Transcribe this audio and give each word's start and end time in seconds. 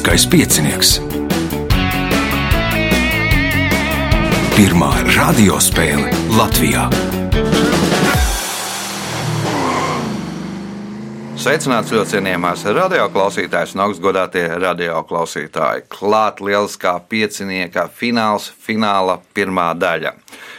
Lieliskais 0.00 0.24
piecinieks. 0.32 0.90
Pirmā 4.56 4.88
radiospēle 5.12 6.08
Latvijā. 6.38 6.86
Sveicināts 11.36 11.92
ļoti 11.92 12.14
cienījamās 12.14 12.64
radioklausītājas 12.80 13.76
un 13.76 13.84
augstgadātie 13.90 14.46
radioklausītāji. 14.64 15.84
Klāt 15.92 16.40
lieliskā 16.40 16.96
piecinieka 17.04 17.90
fināls, 17.92 18.48
fināla 18.56 19.20
pirmā 19.36 19.68
daļa. 19.76 20.16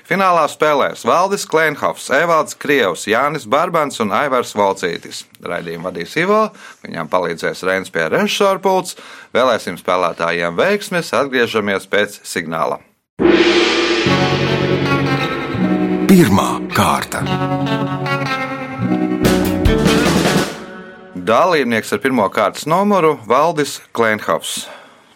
Finālā 0.07 0.45
spēlēs 0.51 1.05
Valdis 1.07 1.45
Klimhofs, 1.49 2.09
Evalds 2.15 2.57
Krievs, 2.59 3.05
Jānis 3.09 3.47
Barbans 3.49 4.01
un 4.03 4.13
Aivars 4.15 4.55
Valcītis. 4.57 5.23
Raidījumu 5.45 5.89
vadīs 5.89 6.15
Ivo, 6.21 6.41
viņam 6.85 7.09
palīdzēs 7.11 7.65
Reins 7.67 7.93
pie 7.93 8.07
režisora 8.11 8.61
pults. 8.63 8.97
Vēlēsim 9.35 9.77
spēlētājiem 9.79 10.57
veiksmes, 10.57 11.13
atgriežamies 11.17 11.87
pēc 11.91 12.21
signāla. 12.27 12.81
Pirmā 16.11 16.49
kārta. 16.75 17.21
Dalībnieks 21.21 21.93
ar 21.93 21.99
pirmā 22.03 22.25
kārtas 22.33 22.65
numuru 22.67 23.13
Valdis 23.29 23.77
Klimhofs. 23.95 24.65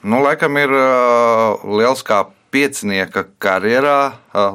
Nu, 0.05 0.21
laikam 0.21 0.53
ir 0.61 0.69
uh, 0.69 1.63
liels 1.65 2.03
kā 2.05 2.21
piecinieka 2.55 3.25
karjerā 3.43 3.99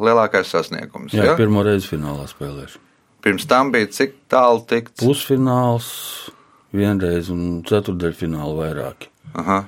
lielākais 0.01 0.53
sasniegums. 0.55 1.13
Jā, 1.17 1.33
ja? 1.33 1.35
pirmo 1.39 1.65
reizi 1.67 1.91
finālā 1.93 2.25
spēlēšu. 2.31 2.81
Pirms 3.21 3.45
tam 3.49 3.73
bija 3.75 3.91
cik 3.93 4.15
tālu 4.33 4.63
tikt? 4.69 4.95
Pusfināls, 5.03 5.91
vienreiz 6.73 7.29
un 7.33 7.61
ceturdaļfināla 7.69 8.55
vairāki. 8.57 9.11
Aha. 9.37 9.61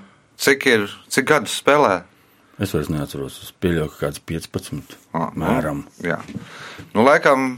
Cik 0.43 0.65
ir, 0.71 0.89
cik 1.13 1.29
gadus 1.29 1.59
spēlē? 1.61 2.01
Es 2.63 2.73
vairs 2.75 2.89
neatceros, 2.93 3.39
es 3.45 3.53
pieļauju, 3.61 3.93
ka 3.93 4.07
kāds 4.07 4.23
15. 4.29 4.97
Ah, 5.17 5.29
mēram. 5.37 5.85
Jā. 6.05 6.19
Nu, 6.95 7.05
laikam, 7.05 7.57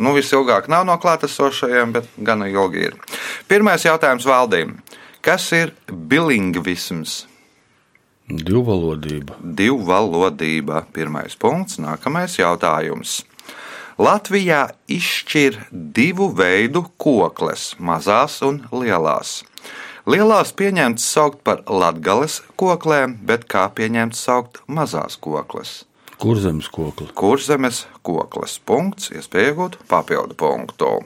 nu, 0.00 0.14
visilgāk 0.16 0.68
nav 0.72 0.86
no 0.88 0.96
klātesošajiem, 1.02 1.94
bet 1.94 2.10
gan 2.26 2.42
ilgi 2.46 2.88
ir. 2.90 2.98
Pirmais 3.50 3.86
jautājums 3.86 4.26
valdīm. 4.26 4.78
Kas 5.22 5.50
ir 5.52 5.74
bilingvisms? 5.90 7.29
Divvalodība. 8.30 9.34
Divvalodība. 9.42 10.84
Pirmais 10.94 11.34
punkts. 11.34 11.80
Nākamais 11.82 12.38
jautājums. 12.38 13.24
Latvijā 14.00 14.70
izšķir 14.88 15.58
divu 15.70 16.30
veidu 16.32 16.86
kokles- 16.96 17.74
mazās 17.88 18.40
un 18.46 18.62
lielās. 18.72 19.42
Lielās 20.06 20.54
pieņemts 20.56 21.04
saukt 21.04 21.42
par 21.44 21.62
latgales 21.66 22.40
koklēm, 22.56 23.18
bet 23.22 23.46
kā 23.48 23.68
pieņemts 23.68 24.16
saukt 24.16 24.62
mazās 24.66 25.18
kokles? 25.20 25.84
Kurzemes 26.18 26.68
kokli. 26.68 27.08
Kurzemes 27.14 27.86
kokles. 28.02 28.58
Punkts, 28.58 29.10
iespēja 29.10 29.52
iegūt 29.52 29.76
papildu 29.88 30.34
punktu. 30.34 31.04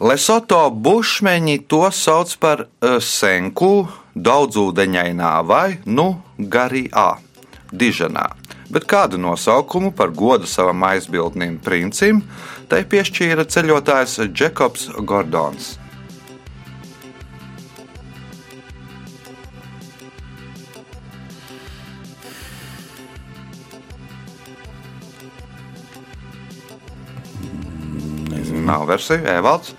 Lesoto 0.00 0.70
bušmeņi 0.70 1.66
to 1.68 1.90
sauc 1.90 2.36
par 2.38 2.60
uh, 2.68 2.98
senku, 3.00 3.88
daudzūdeņainā 4.24 5.32
vai, 5.46 5.78
nu, 5.86 6.10
garīgā, 6.38 7.08
diženā. 7.72 8.28
Bet 8.68 8.84
kādu 8.88 9.16
nosaukumu 9.20 9.94
par 9.96 10.12
godu 10.12 10.46
savam 10.46 10.84
aizbildnim 10.90 11.56
princim 11.64 12.20
tai 12.68 12.82
piešķīra 12.84 13.48
ceļotājs 13.48 14.18
Jekobs 14.28 14.90
Gordons. 15.08 15.76
Nav 28.68 28.84
versija, 28.84 29.38
Evalds. 29.38 29.72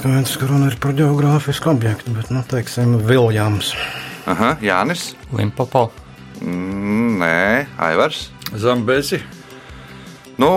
Skaidrs, 0.00 0.36
ka 0.40 0.46
runa 0.48 0.70
ir 0.70 0.76
par 0.80 0.94
geogrāfisku 0.96 1.68
objektu, 1.74 2.12
bet, 2.16 2.30
nu, 2.32 2.40
teiksim, 2.48 2.96
Viljams. 3.04 3.74
Aha, 4.30 4.54
Jānis. 4.64 5.12
Limpopo. 5.36 5.90
Mm, 6.40 7.18
nē, 7.20 7.66
Aivars. 7.76 8.30
Zambezi. 8.56 9.20
Nu, 10.40 10.48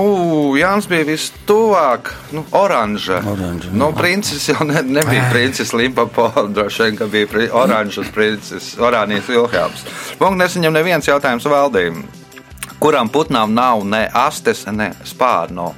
Jānis 0.55 0.87
bija 0.87 1.03
vistuvāk. 1.09 2.13
Nu, 2.31 2.45
oranža. 2.55 3.19
Oranža, 3.19 3.73
Nu, 3.75 3.89
princis 3.97 4.47
jau 4.47 4.63
ne, 4.63 4.79
nebija 4.79 5.27
princis 5.33 5.73
Limpopo. 5.75 6.29
Droši 6.55 6.87
vien, 6.87 7.01
ka 7.01 7.09
bija 7.11 7.27
pri, 7.27 7.49
oranžas 7.51 8.07
princis, 8.15 8.77
Orānijas 8.79 9.27
Vilhjāms. 9.27 9.83
Punkts 10.21 10.39
nesaņem 10.39 10.77
neviens 10.77 11.11
jautājums 11.11 11.49
valdīm. 11.51 12.05
Kuram 12.79 13.11
putnām 13.11 13.51
nav 13.55 13.83
ne 13.83 14.05
astes, 14.07 14.63
ne 14.71 14.93
spārno? 15.03 15.73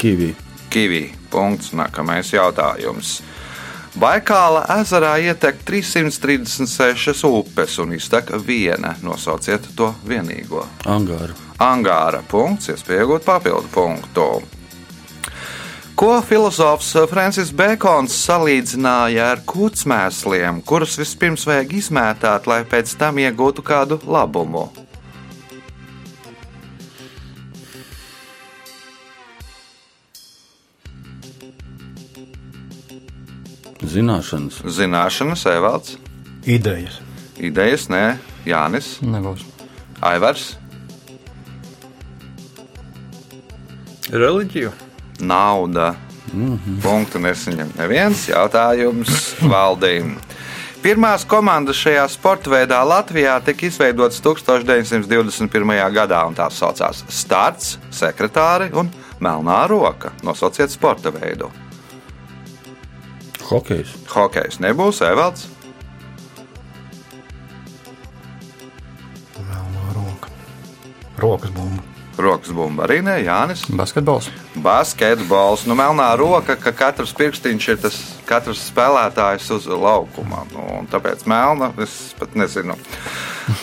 Kivī. 0.00 0.32
Kivī. 0.72 1.04
Punkts. 1.36 1.74
Nākamais 1.76 2.32
jautājums. 2.32 3.20
Baikāla 3.96 4.66
ezerā 4.74 5.14
ietek 5.24 5.62
336 5.64 7.22
upes 7.28 7.78
un 7.80 7.94
iztek 7.96 8.34
viena. 8.44 8.92
Nosauciet 9.04 9.70
to 9.76 9.94
vienīgo. 10.04 10.66
Angāra. 10.84 11.32
Angāra 11.64 12.20
punkts, 12.28 12.68
iespējot 12.74 13.24
papildu 13.24 13.72
punktu. 13.72 14.26
Ko 15.96 16.18
filozofs 16.20 16.90
Francis 17.08 17.48
Bekons 17.56 18.12
salīdzināja 18.26 19.30
ar 19.32 19.40
kūtsmēsliem, 19.48 20.60
kurus 20.68 20.98
vispirms 21.00 21.46
vajag 21.48 21.72
izmētāt, 21.78 22.50
lai 22.52 22.66
pēc 22.68 22.92
tam 23.00 23.16
iegūtu 23.22 23.64
kādu 23.64 23.96
labumu? 24.04 24.66
Zināšanas. 33.96 34.60
Zināšanas, 34.76 35.46
Evalds, 35.48 35.96
Idejas. 36.46 36.98
idejas, 37.40 37.88
nē, 37.88 38.04
Jānis, 38.46 38.98
Nebūs. 39.02 39.42
Aivars, 40.04 40.50
Reliģiju. 44.12 44.70
nauda. 45.20 45.94
Punktu 46.82 47.20
nesaņem 47.22 47.70
neviens 47.78 48.24
jautājums 48.28 49.10
valdīm. 49.52 50.16
Pirmās 50.82 51.24
komandas 51.26 51.78
šajā 51.80 52.02
sporta 52.12 52.50
veidā 52.52 52.80
Latvijā 52.86 53.38
tika 53.46 53.66
izveidotas 53.66 54.20
1921. 54.22 55.72
gadā, 55.94 56.20
un 56.28 56.34
tās 56.36 56.58
saucās 56.60 57.04
Starts, 57.08 57.76
Sekretāri 57.94 58.68
un 58.76 58.90
Melnā 59.22 59.62
roka. 59.70 60.12
Nosauciet 60.26 60.70
sporta 60.74 61.10
veidu. 61.14 61.48
Hokejs. 63.46 63.92
Hokejs 64.10 64.58
nebūs 64.58 65.02
Evalds, 65.06 65.46
Melnā 69.38 69.92
roka. 69.94 70.32
Rokas 71.18 71.52
bumba. 71.54 71.82
rokas 72.18 72.50
bumba 72.50 72.86
arī 72.86 73.02
nē, 73.04 73.20
Jānis. 73.22 73.66
Basketbols. 73.70 74.30
Basketbols, 74.56 75.66
nu, 75.68 75.76
melnā 75.78 76.08
roka, 76.18 76.56
ka 76.56 76.72
katrs 76.72 77.12
pirkstiņš 77.14 77.68
ir 77.68 77.78
tas 77.84 77.98
katrs 78.26 78.64
spēlētājs 78.70 79.50
uz 79.54 79.68
laukuma. 79.68 80.42
Nu, 80.54 80.64
un 80.80 80.88
tāpēc 80.90 81.26
melna, 81.28 81.70
es 81.84 82.14
pat 82.18 82.34
nezinu, 82.34 82.74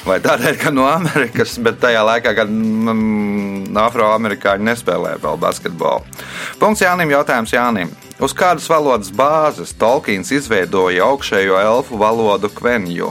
vai 0.08 0.20
tādēļ, 0.24 0.60
ka 0.62 0.72
no 0.72 0.86
Amerikas, 0.88 1.58
bet 1.66 1.82
tajā 1.84 2.06
laikā, 2.08 2.36
kad 2.38 2.54
mm, 2.54 3.74
afroamerikāņi 3.84 4.70
nespēlēja 4.70 5.20
vēl 5.26 5.42
basketbolu. 5.44 6.24
Punkts 6.62 6.86
Jānim, 6.86 7.12
jautājums 7.18 7.58
Jānim. 7.58 7.92
Uz 8.24 8.32
kādas 8.32 8.70
valodas 8.72 9.10
bāzes 9.12 9.74
Tolkiens 9.76 10.30
izveidoja 10.32 11.04
augšējo 11.10 11.58
elfu 11.60 11.98
valodu 12.00 12.48
kvenju? 12.56 13.10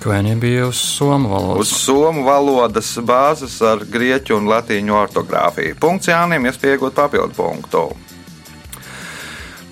Kvēnija 0.00 0.36
bija 0.40 0.66
uz 0.70 0.80
somu 0.80 1.28
Uz 1.28 1.34
valodas. 1.34 1.74
somu 1.84 2.24
valodas 2.24 2.94
bāzes 3.04 3.58
ar 3.64 3.84
grieķu 3.84 4.38
un 4.38 4.48
latīņu 4.48 4.96
ortogrāfiju. 4.96 5.76
Punkts 5.80 6.08
Jānim, 6.08 6.48
iespējot 6.48 6.96
papildu 6.96 7.36
punktu. 7.36 7.84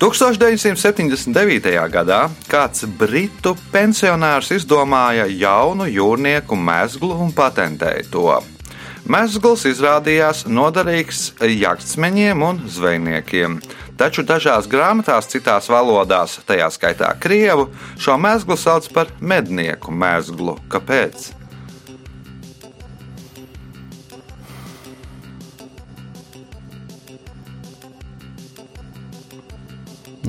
1979. 0.03 1.73
gadā 1.89 2.29
kāds 2.51 2.85
britu 2.99 3.57
pensionārs 3.73 4.51
izdomāja 4.51 5.29
jaunu 5.31 5.87
jūrnieku 5.87 6.57
mezglu 6.59 7.15
un 7.17 7.33
patentēja 7.33 8.11
to. 8.11 8.43
Mēsls 9.03 9.65
izrādījās 9.67 10.45
noderīgs 10.47 11.33
jaktsmeņiem 11.43 12.43
un 12.47 12.61
zvejniekiem. 12.71 13.59
Taču 13.99 14.23
dažās 14.23 14.69
grāmatās, 14.71 15.27
citās 15.27 15.67
valodās, 15.71 16.39
tajā 16.47 16.69
skaitā 16.71 17.11
krievu, 17.19 17.67
šo 17.99 18.15
mēslu 18.23 18.57
sauc 18.57 18.87
par 18.95 19.11
mednieku 19.19 19.91
mēslu. 19.91 20.55
Kāpēc? 20.71 21.33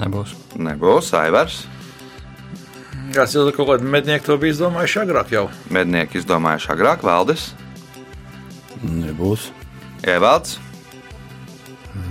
Nebūs. 0.01 0.33
Nebūs, 0.57 1.13
Aivars. 1.13 1.63
Es 3.13 3.35
jau 3.37 3.45
kaut 3.53 3.67
kādu 3.69 3.85
mednieku 3.85 4.31
to 4.31 4.41
biju 4.41 4.57
izdomājuši 4.57 5.03
agrāk. 5.05 5.35
Jau. 5.35 5.49
Mednieki 5.69 6.17
izdomājuši 6.23 6.73
agrāk, 6.73 7.05
Valdis. 7.05 7.51
Nebūs. 8.83 9.51
Ievalds. 10.03 10.57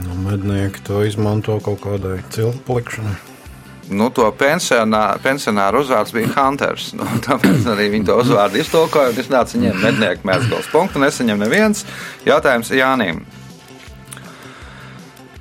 Nu, 0.04 0.14
mednieki 0.24 0.80
to 0.86 1.02
izmanto 1.04 1.58
kaut 1.64 1.82
kādai 1.82 2.20
cilpu 2.32 2.78
likšanai. 2.78 3.18
Nu, 3.92 4.08
to 4.14 4.28
pensionā, 4.38 5.02
pensionāru 5.24 5.82
uzvārds 5.82 6.14
bija 6.14 6.30
Hunters. 6.36 6.92
Nu, 6.96 7.06
tāpēc 7.26 7.66
arī 7.74 7.90
viņi 7.96 8.08
to 8.08 8.16
uzvārdu 8.22 8.62
iztolkoja. 8.62 9.12
Es 9.18 9.30
nācu 9.32 9.58
viņiem 9.58 9.82
mednieku 9.82 10.28
mēsgals 10.28 10.70
punktu, 10.72 11.02
nesaņem 11.02 11.42
neviens. 11.44 11.84
Jautājums 12.28 12.72
Jānim. 12.72 13.24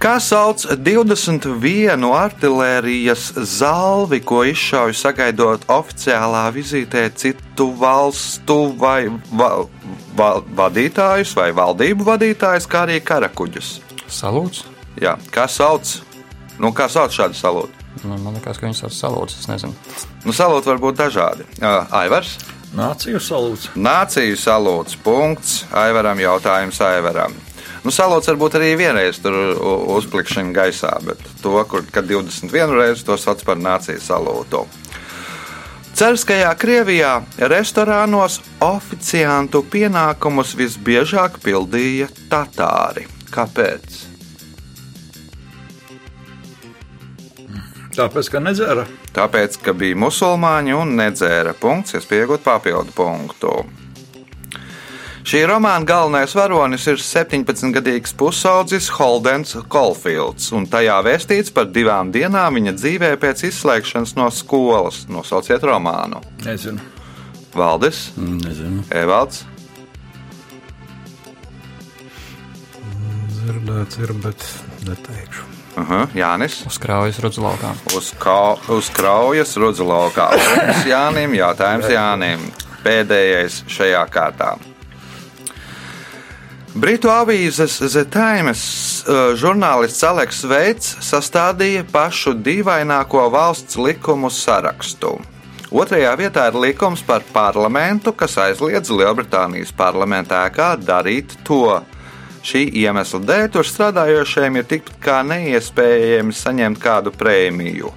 Kā 0.02 0.16
sauc 0.18 0.64
21 0.82 2.06
artērijas 2.10 3.26
zalvi, 3.46 4.18
ko 4.26 4.40
izšauj 4.50 4.96
sagaidot 4.98 5.68
oficiālā 5.70 6.48
vizītē 6.56 7.04
citu 7.14 7.68
valstu 7.78 8.56
vai 8.82 9.12
va, 9.38 9.52
va, 10.18 10.30
vadītājus 10.58 11.36
vai 11.38 11.52
valdību 11.54 12.08
vadītājus, 12.08 12.66
kā 12.72 12.88
arī 12.88 12.98
karakuģus? 13.06 13.70
Salūts. 14.10 14.64
Jā, 15.02 15.20
kā 15.30 15.46
sauc? 15.46 15.94
Nu, 16.58 16.74
kā 16.74 16.90
sauc 16.90 17.14
šādu 17.14 17.38
salūtu? 17.38 17.86
Nu, 18.02 18.18
man 18.18 18.34
liekas, 18.40 18.58
ka 18.58 18.66
viņas 18.66 18.82
ir 18.88 18.98
salūts. 18.98 19.38
Es 19.44 19.52
nezinu. 19.52 19.78
Nu, 20.26 20.34
salūti 20.34 20.72
var 20.72 20.82
būt 20.82 20.98
dažādi. 21.04 21.46
Uh, 21.62 21.86
Aivars, 22.02 22.40
Nāciju 22.74 23.20
salūts. 23.22 23.70
nāciju 23.76 24.34
salūts, 24.40 24.98
punkts. 25.04 25.62
Aivaram 25.76 26.18
jautājums 26.24 26.82
Aivaram. 26.90 27.38
Nu, 27.82 27.90
salūts 27.90 28.30
var 28.30 28.38
būt 28.38 28.60
arī 28.60 28.76
vienreiz 28.78 29.18
tur 29.24 29.34
uzplikšana 29.96 30.54
gaisā, 30.54 30.92
bet 31.06 31.22
to, 31.42 31.56
kur, 31.66 31.82
kad 31.90 32.06
21 32.06 32.76
reizi 32.78 33.08
to 33.08 33.18
sauc 33.18 33.42
par 33.48 33.58
nāciju 33.58 34.04
salūtu. 34.06 34.68
Cerskajā 35.98 36.54
Krievijā 36.62 37.18
restorānos 37.52 38.40
oficiantu 38.64 39.64
pienākumus 39.74 40.54
visbiežāk 40.58 41.42
pildīja 41.44 42.08
tatāri. 42.32 43.08
Kāpēc? 43.34 44.00
Tāpēc, 47.92 48.30
ka 48.32 48.40
nedzēra. 48.40 48.86
Tāpēc, 49.12 49.58
ka 49.66 49.74
bija 49.76 49.98
musulmaņi 50.00 50.78
un 50.78 50.96
nedzēra 50.96 51.52
punkts, 51.60 51.98
es 52.00 52.08
pieaugu 52.08 52.40
papildu 52.42 52.96
punktu. 52.96 53.58
Šī 55.22 55.44
romāna 55.46 55.86
galvenais 55.86 56.34
varonis 56.36 56.88
ir 56.90 56.98
17-gadīgs 56.98 58.16
pusaudzis 58.18 58.90
Holdens 58.98 59.54
Kolfields, 59.72 60.50
un 60.58 60.66
tajā 60.68 60.98
vēstīts 61.06 61.54
par 61.54 61.70
divām 61.70 62.10
dienām 62.12 62.58
viņa 62.58 62.74
dzīvē 62.80 63.12
pēc 63.22 63.46
izslēgšanas 63.52 64.16
no 64.18 64.28
skolas. 64.34 65.06
Nosauciet 65.14 65.64
romānu. 65.68 66.24
Nezinu. 66.46 66.82
Valdis, 67.54 68.10
Nezinu. 68.18 68.84
Evalds, 68.90 69.44
Dzirdēts 73.42 73.98
ir, 74.00 74.12
bet 74.24 74.44
neteikšu. 74.88 75.44
uh 75.78 75.90
-huh, 75.90 76.08
Jānis. 76.16 76.64
Uzkrājas 76.68 77.20
rudzu 77.20 77.42
laukā. 77.42 77.74
Uz, 77.98 78.14
kā, 78.20 78.58
uz 78.70 78.90
kraujas 78.90 79.58
rudzu 79.58 79.84
laukā. 79.84 80.30
Punkts 80.30 80.86
Jānim, 80.86 81.34
jautājums 81.34 81.90
Jānim. 81.90 82.40
Pēdējais 82.84 83.64
šajā 83.68 84.06
kārtā. 84.10 84.58
Britu 86.72 87.10
avīzes 87.12 87.82
The 87.84 88.06
Times 88.08 88.62
uh, 89.04 89.34
žurnālists 89.36 90.06
Aleks 90.08 90.38
Veits 90.48 90.94
sastādīja 91.04 91.84
pašu 91.92 92.32
dīvaināko 92.40 93.26
valsts 93.34 93.76
likumu 93.76 94.30
sarakstu. 94.32 95.18
Otrajā 95.68 96.14
vietā 96.16 96.46
ir 96.48 96.56
likums 96.56 97.04
par 97.04 97.26
parlamentu, 97.36 98.14
kas 98.16 98.38
aizliedz 98.40 98.88
Lielbritānijas 98.88 99.76
parlamentā 99.76 100.46
ēkā 100.48 100.70
darīt 100.80 101.36
to. 101.44 101.82
Šī 102.48 102.64
iemesla 102.86 103.20
dēļ 103.20 103.52
tur 103.52 103.68
strādājošiem 103.68 104.62
ir 104.62 104.72
tikpat 104.72 105.04
kā 105.04 105.20
neiespējami 105.28 106.40
saņemt 106.40 106.80
kādu 106.80 107.12
prēmiju. 107.12 107.92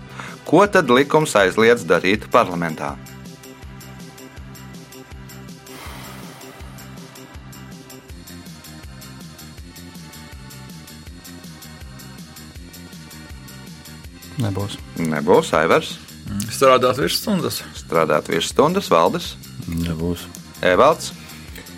Ko 0.51 0.67
tad 0.67 0.91
likums 0.91 1.39
aizliedz 1.39 1.87
darīt 1.87 2.27
parlamentā? 2.35 2.97
Nebūs. 14.45 14.79
Nebūs 15.01 15.53
Aivars, 15.57 15.97
Strādāt 16.51 16.99
virs 16.99 17.19
stundas. 17.21 17.61
strādāt 17.77 18.29
virs 18.33 18.49
stundas, 18.53 18.89
valdes, 18.91 19.35
Nebūs. 19.69 20.25
Evalds. 20.65 21.13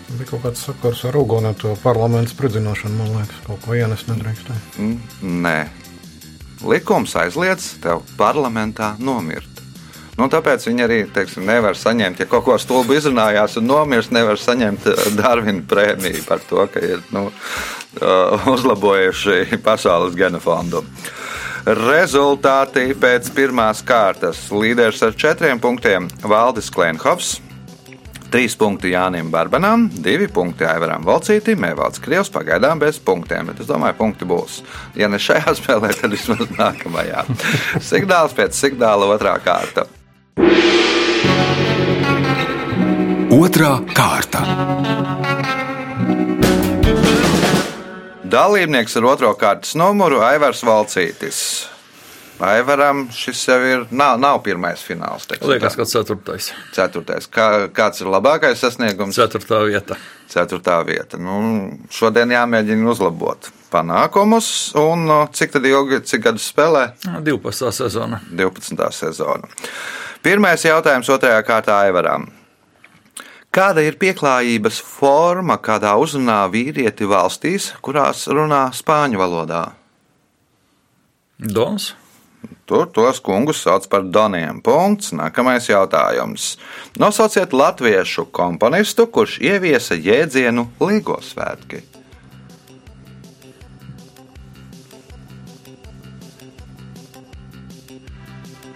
Bija 0.07 0.29
kaut 0.29 0.45
kāds 0.45 0.61
sakars 0.63 1.01
ar 1.09 1.17
uguni, 1.19 1.51
to 1.59 1.73
parlamentu 1.83 2.31
spridzināšanu, 2.31 2.95
man 2.95 3.09
liekas, 3.17 3.41
kaut 3.47 3.59
ko 3.65 3.75
ienest 3.75 4.07
nedrīkstēja. 4.07 4.61
Mm, 4.79 5.41
Nē, 5.43 5.57
likums 6.63 7.15
aizliedz 7.19 7.73
tev 7.83 8.05
parlamentā 8.19 8.93
nomirt. 9.03 9.51
Nu, 10.17 10.25
tāpēc 10.33 10.63
viņi 10.65 10.81
arī 10.81 10.95
teiksim, 11.13 11.43
nevar 11.45 11.75
saņemt, 11.77 12.23
ja 12.23 12.25
kaut 12.25 12.47
ko 12.47 12.55
stulbi 12.57 12.95
izrunājās 12.97 13.59
un 13.59 13.67
nomirst, 13.69 14.15
nevar 14.15 14.39
saņemt 14.41 14.87
eh, 14.89 15.03
Darvina 15.19 15.61
prēmiju 15.69 16.23
par 16.25 16.41
to, 16.49 16.63
ka 16.73 16.81
ir 16.81 17.03
nu, 17.13 17.27
uh, 17.29 18.47
uzlabojuši 18.55 19.59
pasaules 19.67 20.15
genofondu. 20.17 20.81
Rezultāti 21.67 22.93
pēc 22.95 23.27
pirmās 23.35 23.81
kārtas. 23.83 24.45
Līderis 24.55 25.01
ar 25.03 25.15
četriem 25.19 25.59
punktiem- 25.59 26.07
Valdis 26.31 26.69
Klenhovs. 26.71 27.41
Trīs 28.31 28.55
punkti 28.55 28.93
Jānim 28.93 29.29
Barbanam, 29.31 29.89
divi 29.91 30.27
punkti 30.27 30.63
Aivaram 30.63 31.03
Valcītim, 31.03 31.65
Evalds 31.67 31.99
Krievs 31.99 32.31
pagaidām 32.31 32.79
bez 32.79 32.99
punktiem, 32.99 33.47
bet 33.47 33.59
es 33.59 33.67
domāju, 33.67 33.97
punkti 33.97 34.25
būs. 34.25 34.61
Ja 34.95 35.07
ne 35.07 35.17
šajā 35.17 35.55
spēlē, 35.59 35.91
tad 35.91 36.11
vismaz 36.11 36.47
nākamajā. 36.55 37.25
Signāls 37.83 38.35
pēc 38.35 38.55
signāla 38.55 39.07
otrā 39.11 39.35
kārta. 39.43 39.87
Otra 43.31 43.79
kārta. 43.91 45.26
Dalībnieks 48.27 48.97
ar 48.99 49.05
otro 49.07 49.29
kārtas 49.39 49.71
numuru 49.79 50.17
Aivars 50.25 50.59
Valcītis. 50.67 51.37
Aivaram 52.43 53.05
šis 53.15 53.39
jau 53.47 53.57
ir, 53.65 53.85
nav, 53.89 54.17
nav 54.19 54.41
pirmais 54.45 54.81
fināls. 54.83 55.25
teiksim 55.29 55.49
Liekas, 55.49 55.73
tā. 55.73 55.79
ka 55.79 55.85
ceturtais. 55.89 56.49
Ceturtais. 56.75 57.29
Kā, 57.33 57.47
kāds 57.73 58.03
ir 58.03 58.11
labākais 58.11 58.59
sasniegums? 58.61 59.15
Ceturtā 59.17 59.61
vieta. 59.65 59.95
Ceturtā 60.29 60.75
vieta. 60.85 61.17
Nu, 61.17 61.37
šodien 61.89 62.33
jāmēģina 62.35 62.91
uzlabot 62.91 63.49
panākumus. 63.71 64.49
Un, 64.77 65.07
no, 65.07 65.21
cik 65.33 65.55
tad 65.55 65.69
ilgi, 65.69 66.03
cik 66.11 66.27
gadus 66.27 66.49
spēlē? 66.51 66.89
12. 67.07 67.71
sezona. 67.79 68.19
12. 68.29 68.91
sezona. 68.93 69.49
Pirmais 70.25 70.67
jautājums 70.67 71.09
otrajā 71.15 71.39
kārtā 71.47 71.79
Aivaram. 71.87 72.27
Kāda 73.53 73.81
ir 73.81 73.97
pieklājības 73.97 74.79
forma, 74.85 75.57
kādā 75.57 75.95
uzrunā 75.97 76.43
vīrieti 76.53 77.07
valstīs, 77.09 77.71
kurās 77.81 78.27
runā 78.29 78.67
spāņu 78.75 79.21
valodā? 79.21 79.63
Dons. 81.37 81.95
Tur 82.67 82.89
tos 82.91 83.21
kungus 83.23 83.61
sauc 83.63 83.87
par 83.89 84.03
doniem. 84.03 84.59
Punkts. 84.61 85.13
Nākamais 85.15 85.69
jautājums. 85.69 86.57
Nosauciet 86.99 87.53
latviešu 87.55 88.27
komponistu, 88.35 89.07
kurš 89.07 89.39
ieviesa 89.39 89.95
jēdzienu 89.95 90.67
Līgosvētki. 90.83 91.85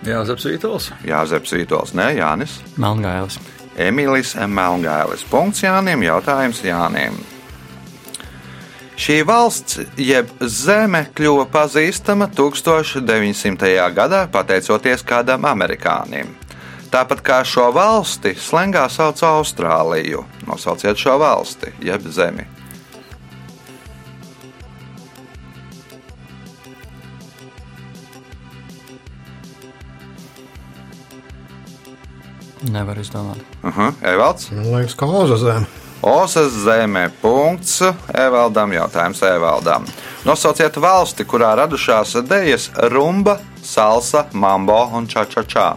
Jāzeps 0.07 0.47
Vītols. 0.49 0.91
Jāzeps 1.05 1.53
Vītols, 1.53 1.91
nē, 1.93 2.13
Jānis. 2.17 2.61
Melngailis. 2.81 3.37
Emīlis 3.79 4.35
Melngailis. 4.35 5.23
Punkts 5.29 5.63
Jānim, 5.63 6.03
jautājums 6.03 6.63
Jānim. 6.65 7.15
Šī 9.01 9.21
valsts, 9.25 9.79
jeb 9.97 10.29
zeme, 10.45 11.07
kļuva 11.17 11.47
pazīstama 11.49 12.27
1900. 12.37 13.71
gadā 13.95 14.27
pateicoties 14.29 15.01
kādam 15.07 15.47
amerikānim. 15.49 16.35
Tāpat 16.91 17.23
kā 17.25 17.39
šo 17.47 17.69
valsti 17.73 18.35
slēgā 18.35 18.83
sauc 18.91 19.23
Austrāliju. 19.25 20.25
Nosauciet 20.45 20.99
šo 20.99 21.15
valsti, 21.21 21.71
jeb 21.81 22.05
zemi. 22.11 22.45
Nevar 32.71 32.97
izdomāt. 32.97 33.37
Uh 33.63 33.77
-huh. 33.77 33.93
Evalds. 34.01 34.51
Man 34.51 34.75
liekas, 34.75 34.95
ka 34.95 35.05
Oza 35.05 35.37
zeme. 35.37 35.65
Osas 36.01 36.53
zemē. 36.65 37.09
Punkts. 37.21 37.81
Evaldam 38.13 38.73
jautājums 38.73 39.21
Evaldam. 39.21 39.85
Nosauciet 40.25 40.77
valsti, 40.77 41.25
kurā 41.25 41.53
radušās 41.55 42.15
dejas 42.25 42.69
rumba, 42.89 43.37
salsa, 43.63 44.25
mambo 44.33 44.79
un 44.97 45.07
čačačā. 45.07 45.75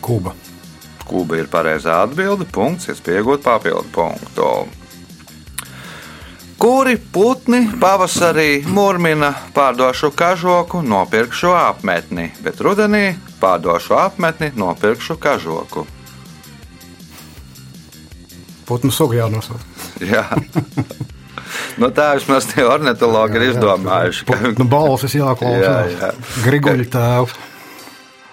Kuba. 0.00 0.34
Kuba 1.04 1.36
ir 1.36 1.50
pareizā 1.50 2.02
atbilde. 2.04 2.46
Punkts, 2.52 2.86
iespējot 2.92 3.42
papildu 3.42 3.90
punktu. 3.92 4.68
Kuri 6.58 6.96
putni 6.98 7.60
pavasarī 7.78 8.64
murmina 8.66 9.30
pārdošu 9.54 10.10
kažoku, 10.10 10.80
nopirkšu 10.82 11.52
apmetni, 11.54 12.32
bet 12.42 12.58
rudenī 12.58 13.12
pārdošu 13.38 13.94
apmetni, 13.94 14.50
nopirkšu 14.58 15.14
kažoku. 15.22 15.86
Putnu 18.66 18.90
sugu 18.90 19.20
jānosauc. 19.20 19.62
Jā. 20.02 20.26
Nu, 21.78 21.92
tā 21.94 22.10
vismaz 22.18 22.48
tie 22.50 22.66
ornitologi 22.66 23.38
ir 23.38 23.46
izdomājuši. 23.52 24.26
Ka, 24.26 24.40
Putnu 24.42 24.66
balsis 24.68 25.14
jāklausās. 25.14 25.94
Jā, 25.94 26.10
jā. 26.10 26.42
Griguļu 26.42 26.88
tēvs. 26.92 27.38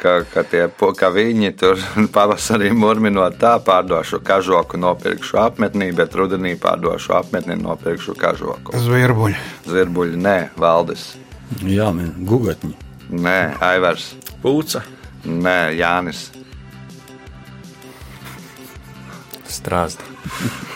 Ka, 0.02 0.14
ka, 0.34 0.44
tie, 0.48 0.66
ka 0.70 1.10
viņi 1.14 1.52
tur 1.60 1.80
pavasarī 2.16 2.72
murminot 2.76 3.38
tā, 3.42 3.56
pārdošu 3.64 4.22
kažoku, 4.26 4.80
nopirkšu 4.82 5.40
apmetnī, 5.42 5.92
bet 5.96 6.16
rudenī 6.18 6.56
pārdošu 6.60 7.16
apmetni, 7.18 7.58
nopirkšu 7.62 8.16
kažoku. 8.20 8.76
Zvierbuļi. 8.86 9.38
Zirbuļi, 9.70 10.20
nē, 10.22 10.38
Valdis, 10.60 11.14
Jā, 11.62 11.92
man 11.94 12.14
gugatņi. 12.26 12.74
nē, 13.22 13.38
Aivars, 13.62 14.14
Pūca. 14.42 14.82
nē, 15.26 15.60
Jānis. 15.78 16.32
Strāzdi. 19.46 20.04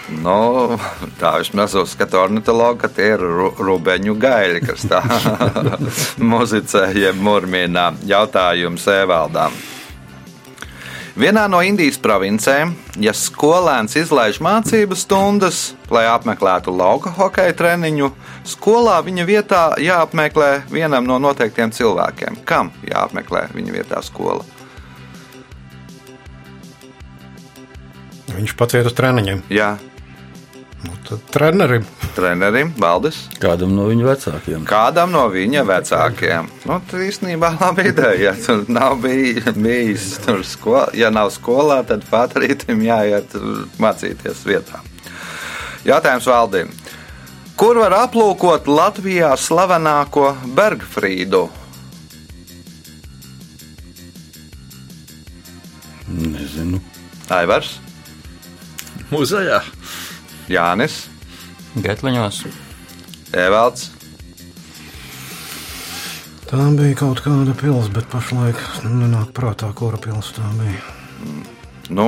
Nu, 0.09 0.77
tā 1.19 1.35
vismaz 1.37 1.75
uzskata 1.77 2.17
ornitologi, 2.23 2.81
ka 2.81 2.89
tie 2.91 3.11
ir 3.13 3.21
ru- 3.21 3.51
rubeņu 3.61 4.15
gaļi, 4.19 4.61
kas 4.65 4.87
tā 4.89 5.03
muzicē, 6.31 6.89
jeb 6.97 7.19
murmina 7.21 7.91
jautājums 8.09 8.87
Evaldām. 8.89 9.53
Vienā 11.19 11.49
no 11.51 11.59
Indijas 11.65 11.97
provincēm, 11.99 12.71
ja 13.03 13.11
skolēns 13.11 13.97
izlaiž 13.99 14.37
mācību 14.39 14.95
stundas, 14.95 15.73
lai 15.91 16.05
apmeklētu 16.07 16.71
lauka 16.71 17.11
hokeja 17.17 17.55
treniņu, 17.59 18.07
skolā 18.47 18.99
viņa 19.03 19.25
vietā 19.27 19.63
jāapmeklē 19.83 20.51
vienam 20.71 21.03
no 21.09 21.17
noteiktiem 21.19 21.73
cilvēkiem. 21.75 22.39
Kam 22.47 22.71
jāapmeklē 22.87 23.49
viņa 23.51 23.75
vietā 23.75 23.99
skola? 24.05 24.47
Viņš 28.29 28.55
pats 28.55 28.77
iet 28.77 28.87
uz 28.87 28.95
treniņiem. 28.95 29.43
Jā, 29.51 29.73
Nu, 30.83 31.17
trenerim. 31.31 31.83
trenerim, 32.15 32.73
Valdis. 32.79 33.17
Kādam 33.43 33.73
no 33.75 33.89
viņu 33.89 34.05
vecākiem. 34.07 34.63
Kādam 34.69 35.11
no 35.11 35.25
viņa 35.31 35.65
vecākiem. 35.67 36.47
Nu, 36.69 36.77
tā 36.87 37.01
īstenībā 37.03 37.49
laba 37.59 37.83
ideja. 37.83 38.29
Ja 38.29 38.33
tur 38.39 38.63
nav 38.71 39.01
bij, 39.03 39.41
bijis 39.59 40.13
tur 40.23 40.39
skolā, 40.47 40.85
ja 40.95 41.11
nav 41.11 41.33
skolā, 41.35 41.81
tad 41.87 42.05
patrītam 42.07 42.79
jāiet 42.85 43.27
tur 43.33 43.65
mācīties 43.81 44.45
vietā. 44.47 44.79
Jautājums 45.87 46.27
valdīm. 46.31 46.71
Kur 47.59 47.81
var 47.81 47.97
aplūkot 48.05 48.69
Latvijā 48.71 49.33
slavenāko 49.35 50.29
Bergfrīdu? 50.55 51.49
Nezinu. 56.07 56.79
Aivars, 57.29 57.75
Muzejā. 59.11 59.59
Jānis, 60.49 61.03
Getliņos. 61.77 62.43
Evalds, 63.37 63.89
Tā 66.49 66.63
bija 66.73 66.95
kaut 66.97 67.19
kāda 67.21 67.53
pilsēta, 67.53 67.91
bet 67.99 68.07
pašlaik 68.09 68.57
nenāk 68.89 69.29
prātā, 69.37 69.67
kura 69.77 69.99
pilsēta 70.01 70.41
tā 70.41 70.47
bija. 70.57 70.79
Nu, 71.93 72.05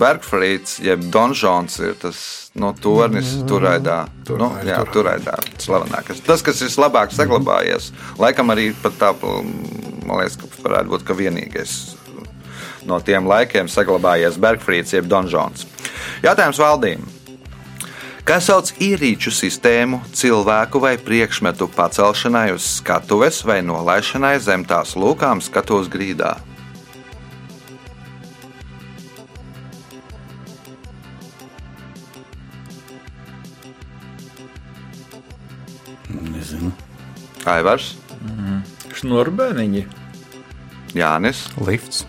Bergfrīds, 0.00 0.78
jeb 0.84 1.06
Donžons, 1.12 1.78
ir 1.80 1.94
tas 2.00 2.18
no 2.60 2.74
tornis 2.76 3.30
turaidā. 3.48 4.02
Tur- 4.24 4.38
Nu, 4.40 4.50
jā, 4.64 4.82
turaidā. 4.92 5.38
Slavenākais. 5.60 6.20
Tas, 6.24 6.42
kas 6.42 6.60
ir 6.60 6.68
labāk 6.68 7.12
saglabājies, 7.12 7.90
laikam 8.18 8.52
arī 8.52 8.74
pat 8.82 8.92
tā, 9.00 9.10
man 10.04 10.18
liekas, 10.20 10.36
ka 10.36 10.46
varētu 10.68 10.88
būt 10.92 11.04
ka 11.04 11.14
vienīgais 11.14 11.96
no 12.84 13.00
tiem 13.00 13.24
laikiem 13.24 13.68
saglabājies 13.68 14.36
Bergfrīds, 14.36 14.92
jeb 14.92 15.08
Donžons. 15.08 15.64
Jautājums 16.22 16.58
valdīm. 16.60 17.00
Kā 18.24 18.38
sauc 18.40 18.70
ierīču 18.80 19.28
sistēmu 19.28 19.98
cilvēku 20.16 20.80
vai 20.80 20.94
priekšmetu 20.96 21.66
pacelšanai 21.76 22.54
uz 22.54 22.64
skatuves 22.78 23.42
vai 23.44 23.58
nolaišanai 23.60 24.38
zem 24.40 24.64
tās 24.64 24.94
lūkām 24.96 25.42
skatuves 25.44 25.90
grīdā? 25.92 26.30
Nezinu. 36.08 36.72
Aivars, 37.44 37.92
Šnurbēniņi. 38.96 39.84
Jānis, 40.96 41.44
Lifts. 41.60 42.06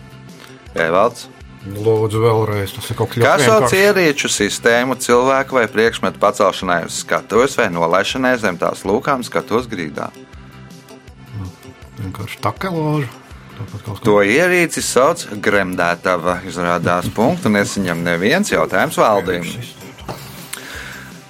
Evalds. 0.72 1.28
Lūdzu, 1.66 2.20
vēlreiz. 2.22 2.72
Tas 2.76 2.90
ir 2.92 2.96
kaut 2.98 3.10
kas 3.10 3.22
Kā 3.24 3.32
sauc 3.42 3.64
vienkāršs. 3.66 3.80
ierīču 3.82 4.28
sistēmu 4.30 4.94
cilvēku 5.02 5.58
vai 5.58 5.66
priekšmetu 5.66 6.20
pacelšanai 6.22 6.84
uz 6.86 7.00
skatuves 7.02 7.56
vai 7.58 7.66
nolaišanai 7.74 8.36
zem 8.38 8.58
tās 8.60 8.84
lūkām 8.86 9.24
skatuves 9.26 9.66
grīdā? 9.70 10.12
Vienkārši 11.98 12.38
takelāžu. 12.44 13.08
Tāpat 13.56 13.82
kaut 13.86 14.02
To 14.04 14.18
ierīci 14.22 14.82
sauc 14.84 15.24
gremdētava. 15.42 16.42
Izrādās 16.46 17.08
punktu 17.16 17.50
nesaņem 17.50 18.04
neviens 18.04 18.52
jautājums 18.52 18.98
valdīm. 19.00 19.48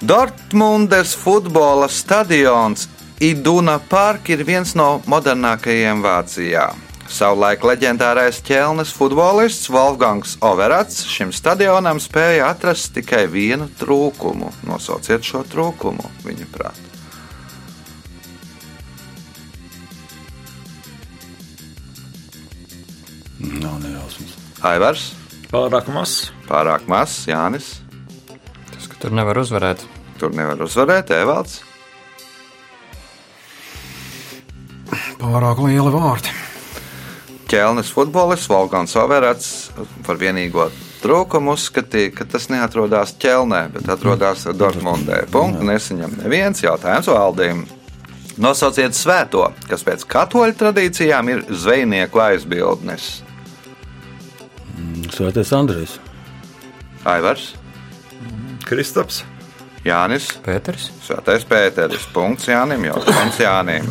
Dortmundes 0.03 1.15
futbola 1.17 1.87
stadions 1.89 2.85
Iduna 3.19 3.79
Park 3.79 4.29
ir 4.29 4.43
viens 4.45 4.75
no 4.77 4.99
modernākajiem 5.09 6.03
Vācijā. 6.05 6.67
Savulaik 7.07 7.63
leģendārais 7.63 8.41
ķelnes 8.45 8.89
futbolists 8.95 9.69
Wolfgangs 9.71 10.35
Overats 10.43 11.05
šim 11.07 11.31
stadionam 11.33 12.01
spēja 12.03 12.49
atrast 12.51 12.91
tikai 12.97 13.23
vienu 13.31 13.69
trūkumu. 13.79 14.51
Nosauciet 14.67 15.23
šo 15.25 15.43
trūkumu, 15.47 16.11
viņa 16.27 16.49
prāt. 16.53 16.83
Nav 23.39 23.77
nejausmas. 23.83 24.33
Aivars, 24.65 25.11
Pārāk 25.51 25.87
mazs. 25.93 26.31
pārāk 26.49 26.87
mazs, 26.91 27.27
Jānis, 27.29 27.67
Tas, 28.73 28.87
ka 28.87 28.95
tur 28.99 29.11
nevar 29.15 29.37
uzvarēt. 29.37 29.85
tur 30.19 30.31
nevar 30.33 30.57
uzvarēt, 30.65 31.11
Evalds. 31.11 31.61
Pārāk 35.21 35.57
liela 35.63 35.91
vārti. 35.93 36.29
Ķelnes 37.47 37.93
futbolists 37.95 38.49
Volgans 38.51 38.95
Overats 38.99 39.49
par 40.03 40.19
vienīgo 40.19 40.67
trūkumu 40.99 41.53
uzskatīja, 41.55 42.11
ka 42.17 42.25
tas 42.27 42.49
neatrodas 42.51 43.13
ķelnē, 43.21 43.61
bet 43.75 43.87
atrodas 43.93 44.43
Dortmundē. 44.57 45.21
Punktu 45.31 45.67
nesaņem 45.67 46.17
neviens 46.23 46.63
jautājums 46.65 47.07
valdīm. 47.11 47.63
Nosauciet 48.37 48.93
svēto, 48.93 49.47
kas 49.69 49.85
pēc 49.87 50.03
katoļu 50.11 50.57
tradīcijām 50.59 51.31
ir 51.31 51.45
zvejnieku 51.49 52.21
aizbildnis. 52.21 53.07
Svētais 55.15 55.55
Andrejs. 55.55 55.97
Aivars, 57.07 57.53
Kristaps. 58.67 59.23
Jānis, 59.87 60.27
Pēters. 60.43 60.89
Svētais 61.05 61.45
Pēteris. 61.47 62.07
Punkts 62.11 62.49
Jānim, 62.51 62.89
jautājums 62.89 63.39
Jānim. 63.39 63.87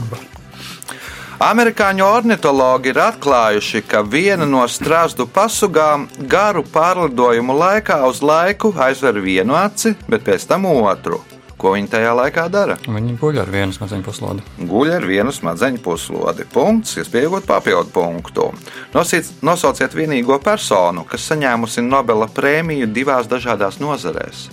Amerikāņu 1.37 2.01
ornitologi 2.01 2.95
ir 2.95 2.99
atklājuši, 3.05 3.83
ka 3.85 4.01
viena 4.01 4.47
no 4.49 4.63
strāzdu 4.73 5.27
pasugām 5.29 6.07
garu 6.33 6.63
pārlidojumu 6.73 7.53
laikā 7.61 7.99
uz 8.09 8.23
laiku 8.25 8.73
aizver 8.73 9.21
vienu 9.21 9.53
aci, 9.59 9.93
bet 10.09 10.25
pēc 10.25 10.49
tam 10.49 10.65
otru. 10.71 11.21
Ko 11.61 11.75
viņi 11.75 11.93
tajā 11.93 12.17
laikā 12.17 12.47
dara? 12.53 12.79
Viņi 12.89 13.19
guļ 13.21 13.43
ar 13.45 13.53
vienu 13.53 13.77
smadzeņu 13.77 14.05
puslodi. 14.09 14.49
Guļ 14.73 14.97
ar 14.97 15.07
vienu 15.09 15.33
smadzeņu 15.33 15.85
puslodi. 15.85 16.49
Punkts, 16.53 16.97
iespējot 17.01 17.49
papildu 17.49 17.93
punktu. 17.93 18.51
Nosīc, 18.97 19.35
nosauciet 19.45 19.97
vienīgo 19.97 20.41
personu, 20.41 21.05
kas 21.09 21.29
saņēmusi 21.33 21.85
Nobela 21.85 22.29
prēmiju 22.33 22.89
divās 22.97 23.29
dažādās 23.29 23.81
nozarēs. 23.81 24.49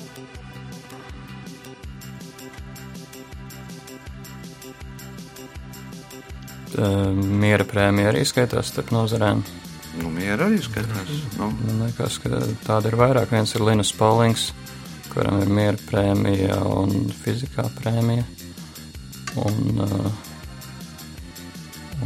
Miera 6.78 7.66
prēmija 7.68 8.14
arī 8.14 8.24
skaitās 8.28 8.72
starp 8.74 8.94
nozarēm. 8.96 9.44
Nu, 10.00 10.10
miera 10.10 10.48
arī 10.48 10.58
skatās. 10.64 11.12
Nu, 11.38 11.52
Man 11.54 11.84
liekas, 11.86 12.18
ka 12.24 12.42
tāda 12.66 12.90
ir 12.90 12.98
vairāk. 12.98 13.30
Viens 13.34 13.54
ir 13.54 13.62
Linus 13.66 13.94
Paulings, 13.94 14.48
kuram 15.12 15.42
ir 15.44 15.52
miera 15.54 15.78
prēmija 15.90 16.58
un 16.66 17.12
fizikā 17.14 17.68
prēmija. 17.78 18.26
Un, 19.44 19.82
uh, 19.82 20.10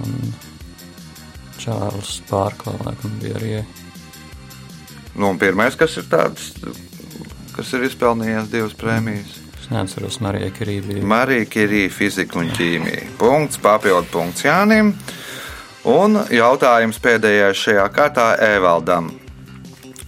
un 0.02 0.36
Čārlis 1.60 2.20
Pārklā, 2.28 2.76
laikam, 2.86 3.16
bija 3.24 3.40
arī. 3.40 3.56
Nu, 5.16 5.32
un 5.32 5.40
pirmais, 5.40 5.76
kas 5.80 5.98
ir 6.00 6.08
tāds, 6.12 6.52
kas 7.56 7.74
ir 7.76 7.88
izpelnījies 7.88 8.52
divas 8.52 8.76
prēmijas. 8.78 9.47
Es 9.68 9.72
neatceros, 9.76 10.22
Marija 10.24 10.48
Kirība. 10.56 10.94
Marija 11.04 11.44
Kirija, 11.52 11.90
fizika 11.92 12.40
un 12.40 12.48
ķīmija. 12.56 13.02
Punkts, 13.20 13.60
papildu 13.60 14.08
punkts 14.14 14.46
Jānim. 14.46 14.94
Un 15.84 16.16
jautājums 16.32 16.96
pēdējais 17.04 17.66
šajā 17.66 17.84
kārtā 17.92 18.30
Evaldam. 18.48 19.10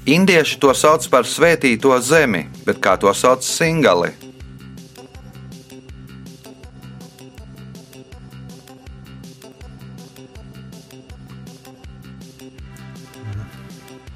Indieši 0.08 0.62
to 0.64 0.72
sauc 0.72 1.04
par 1.12 1.28
svētīto 1.28 1.92
zemi, 2.00 2.46
bet 2.64 2.80
kā 2.80 2.96
to 2.96 3.12
sauc 3.12 3.44
singali? 3.44 4.14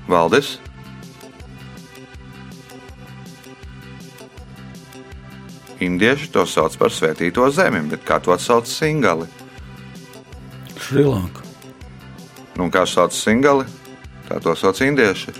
Valdis. 0.07 0.55
Indieši 5.83 6.29
to 6.33 6.45
sauc 6.47 6.75
par 6.79 6.93
svētīto 6.93 7.47
zemi, 7.51 7.81
bet 7.91 8.03
kā 8.07 8.19
to 8.23 8.35
sauc 8.39 8.69
singali? 8.69 9.27
Šrilanka. 10.79 11.43
Nu, 12.59 12.69
kā 12.73 12.85
sauc 12.89 13.15
singali? 13.15 13.65
Tā 14.29 14.39
to 14.43 14.53
sauc 14.55 14.79
indieši. 14.85 15.33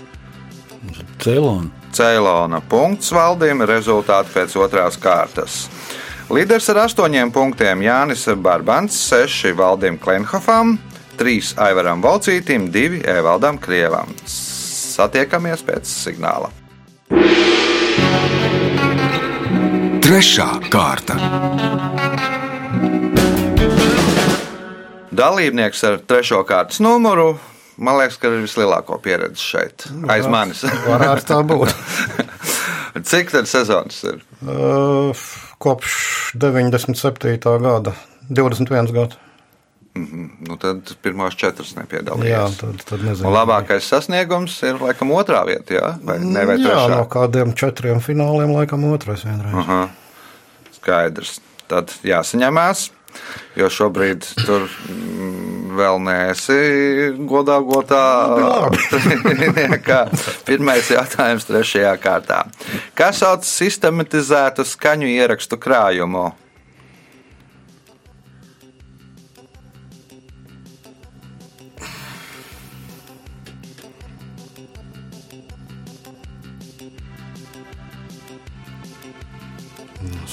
Ceilona. 1.22 1.70
Ceilona 1.94 2.58
punkts 2.68 3.12
valdījuma 3.14 3.68
rezultāti 3.70 4.34
pēc 4.34 4.56
otrās 4.58 4.98
kārtas. 5.00 5.64
Līderis 6.32 6.66
ar 6.72 6.82
astoņiem 6.86 7.30
punktiem 7.32 7.84
Jānis 7.84 8.26
Barbants, 8.42 8.96
seši 9.10 9.52
Valdim 9.56 9.98
Klenhofam, 10.02 10.74
trīs 11.20 11.52
Aivaram 11.60 12.02
Valcītim, 12.02 12.70
divi 12.74 13.02
Evaldam 13.06 13.60
Krievam. 13.62 14.10
Satiekamies 14.26 15.62
pēc 15.66 15.90
signāla. 15.90 16.50
Trešā 20.14 20.44
kārta. 20.70 21.16
Dalībnieks 25.10 25.80
ar 25.88 25.96
trešo 26.06 26.38
kārtas 26.46 26.78
numuru. 26.78 27.32
Man 27.82 27.98
liekas, 27.98 28.20
ka 28.22 28.30
ir 28.30 28.44
vislielāko 28.44 29.00
pieredzi 29.02 29.42
šeit, 29.42 29.88
aiz 30.14 30.28
manis. 30.30 30.60
Varētu 30.86 31.26
tā 31.26 31.38
būt. 31.48 31.72
Cik 33.10 33.34
tad 33.34 33.50
sezonas 33.50 33.98
ir? 34.06 34.20
Uh, 34.46 35.24
kopš 35.58 35.96
97. 36.38 37.34
gada, 37.66 37.96
21 38.30 38.94
gadu. 38.94 39.18
Nu, 39.98 40.60
tad 40.62 40.94
pirmās 41.02 41.34
četras 41.42 41.74
Jā, 41.74 41.80
nepiedalījās. 41.82 42.60
tad, 42.62 42.86
tad 42.86 43.02
nezinu. 43.02 43.32
Un 43.32 43.34
labākais 43.40 43.90
sasniegums 43.90 44.62
ir 44.62 44.78
laikam 44.78 45.10
otrā 45.18 45.42
vieta, 45.50 45.74
jā? 45.80 45.92
vai 46.06 46.20
ne? 46.22 46.46
Vai 46.46 46.60
Jā, 46.62 46.70
trešā? 46.70 46.88
no 46.94 47.02
kādiem 47.10 47.58
četriem 47.58 47.98
fināliem 47.98 48.54
laikam 48.54 48.86
otrais 48.94 49.26
vienreiz. 49.26 49.58
Aha, 49.58 49.82
skaidrs. 50.84 51.40
Tad 51.64 51.88
jāsaņemās, 52.04 52.90
jo 53.56 53.70
šobrīd 53.72 54.26
tur 54.44 54.66
mm, 54.68 55.72
vēl 55.78 56.00
neesi 56.04 56.58
godā 57.24 57.56
gotā. 57.64 58.02
Kā 59.88 60.04
Pirmais 60.44 60.92
jautājums 60.92 61.48
trešajā 61.48 61.96
kārtā. 62.04 62.44
Kas 62.98 63.22
sauc 63.24 63.48
sistematizētu 63.48 64.66
skaņu 64.68 65.08
ierakstu 65.16 65.56
krājumu? 65.56 66.34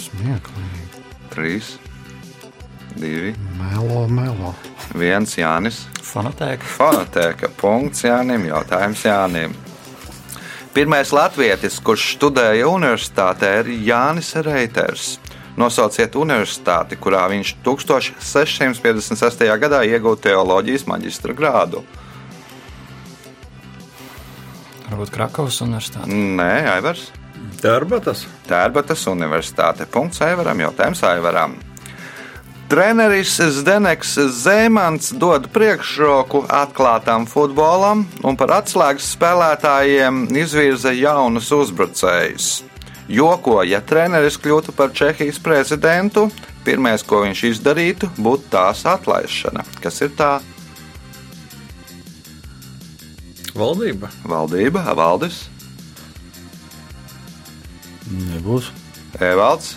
Smieklīgi. 0.01 1.01
3, 1.31 1.71
2, 2.97 3.33
Melo, 3.59 4.07
melo. 4.11 4.53
1 4.97 5.27
Jānis. 5.39 5.85
Fonotēka. 6.03 6.67
Fonotēka. 6.77 7.51
Punkts 7.61 8.03
Jānim. 8.03 8.47
Jautājums 8.49 9.05
Jānim. 9.05 9.55
Pirmais 10.71 11.11
latvietis, 11.11 11.81
kurš 11.83 12.13
studēja 12.15 12.67
universitātē, 12.71 13.57
ir 13.61 13.71
Jānis 13.89 14.31
Reiters. 14.39 15.17
Nosauciet 15.59 16.15
universitāti, 16.15 16.95
kurā 16.95 17.25
viņš 17.31 17.57
1656. 17.65 19.43
gadā 19.59 19.81
iegūta 19.83 20.29
teoloģijas 20.29 20.87
maģistra 20.87 21.35
grādu. 21.35 21.83
Varbūt 24.87 25.11
Krakovas 25.11 25.59
universitāte. 25.63 26.07
Nē, 26.11 26.53
Aivars. 26.77 27.09
Darbatas. 27.61 28.25
Tērbatas 28.49 29.03
universitāte. 29.11 29.85
Punkts 29.85 30.21
Aivaram. 30.25 30.63
Jautājums 30.65 31.03
Aivaram. 31.05 31.59
Treneris 32.71 33.35
Zdeneks 33.51 34.15
Zemans 34.31 35.09
dod 35.19 35.49
priekšroku 35.51 36.45
atklātam 36.47 37.25
futbolam 37.27 38.05
un 38.23 38.37
par 38.39 38.53
atslēgas 38.61 39.09
spēlētājiem 39.17 40.23
izvirza 40.39 40.93
jaunus 40.95 41.51
uzbrucējus. 41.51 42.47
Joko, 43.11 43.57
ja 43.67 43.81
treneris 43.83 44.39
kļūtu 44.39 44.71
par 44.71 44.95
Čehijas 44.95 45.41
prezidentu, 45.43 46.29
pirmais, 46.63 47.03
ko 47.03 47.25
viņš 47.25 47.43
izdarītu, 47.49 48.07
būtu 48.15 48.47
tās 48.55 48.85
atlaišana. 48.87 49.67
Kas 49.83 49.99
ir 50.07 50.15
tā 50.15 50.37
Valdība. 53.51 54.07
valdība, 54.23 54.87
valdis, 54.95 55.50
Nebūs. 58.11 58.67
Evalds? 59.21 59.75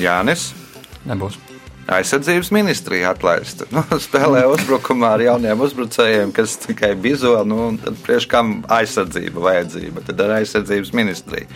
Jānis. 0.00 0.50
Nebūs. 1.08 1.36
Aizsardzības 1.90 2.52
ministrija 2.54 3.10
atlaista. 3.14 3.66
Nu, 3.74 3.82
spēlē 4.00 4.44
uzbrukumā 4.52 5.14
ar 5.16 5.24
jauniem 5.26 5.64
uzbrucējiem, 5.66 6.32
kas 6.36 6.56
tikai 6.62 6.94
bizo. 6.96 7.34
Nu, 7.44 7.72
tad 7.82 7.98
priekš 8.04 8.28
kam 8.30 8.60
aizsardzība 8.70 9.42
vajadzība? 9.48 10.04
Tad 10.06 10.22
ar 10.24 10.38
aizsardzības 10.38 10.94
ministriju. 10.96 11.50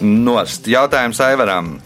Nost. 0.00 0.66
Jautājums 0.70 1.20
Aivaram. 1.22 1.76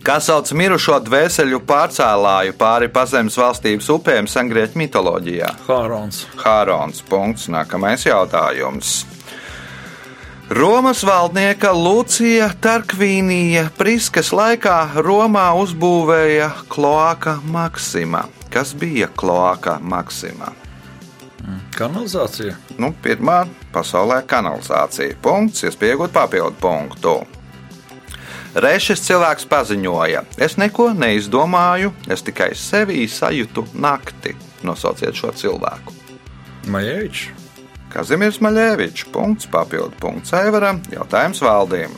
Kā 0.00 0.16
sauc 0.24 0.48
mirušo 0.56 0.96
dvēseļu 1.04 1.58
pārcēlāju 1.68 2.54
pāri 2.56 2.88
pazemes 2.88 3.34
valstības 3.36 3.88
upēm 3.92 4.28
sengrieķu 4.32 4.80
mitoloģijā? 4.80 5.50
Hārons. 5.66 6.22
Hārons. 6.40 7.02
Punkts. 7.04 7.50
Nākamais 7.52 8.06
jautājums. 8.08 9.02
Romas 10.50 11.04
valdnieka 11.06 11.70
Lucija 11.76 12.48
Tarkvīnija 12.64 13.68
Priskas 13.76 14.32
laikā 14.34 14.78
Romā 15.04 15.50
uzbūvēja 15.60 16.48
kloaka 16.72 17.36
Maksima. 17.44 18.24
Kas 18.50 18.72
bija 18.74 19.06
kloaka 19.14 19.76
Maksima? 19.84 20.48
Kanalizācija. 21.76 22.56
Nu, 22.80 22.90
pirmā 23.04 23.44
pasaulē 23.74 24.22
kanalizācija. 24.26 25.20
Punkts, 25.22 25.68
iespējot 25.68 26.16
papildu 26.16 26.56
punktu. 26.60 27.14
Reiz 28.54 28.82
šis 28.82 29.04
cilvēks 29.06 29.46
paziņoja, 29.46 30.24
es 30.42 30.56
neko 30.58 30.88
neizdomāju, 30.98 31.92
es 32.10 32.24
tikai 32.26 32.50
sevī 32.58 33.04
sajūtu 33.06 33.68
nakti. 33.78 34.34
Nosauciet 34.66 35.14
šo 35.14 35.30
cilvēku. 35.38 35.94
Majevičs. 36.66 37.28
Kazimierz 37.90 38.38
Maļēvičs, 38.42 39.08
punkts, 39.10 39.48
papildu 39.50 39.94
punkts 39.98 40.34
Aivaram, 40.36 40.78
jautājums 40.92 41.42
valdīm. 41.42 41.94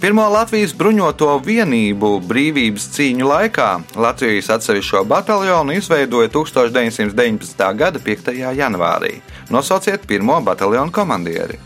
Pirmo 0.00 0.26
Latvijas 0.28 0.74
bruņoto 0.76 1.30
vienību 1.44 2.10
brīvības 2.28 2.90
cīņu 2.92 3.28
laikā 3.30 3.68
Latvijas 3.96 4.50
atsevišķo 4.58 5.00
bataljonu 5.08 5.72
izveidoja 5.76 6.28
1919. 6.34 7.64
gada 7.80 8.04
5. 8.04 8.34
janvārī. 8.60 9.14
Nosauciet 9.48 10.04
pirmo 10.08 10.36
bataljonu 10.44 10.92
komandieri. 10.92 11.56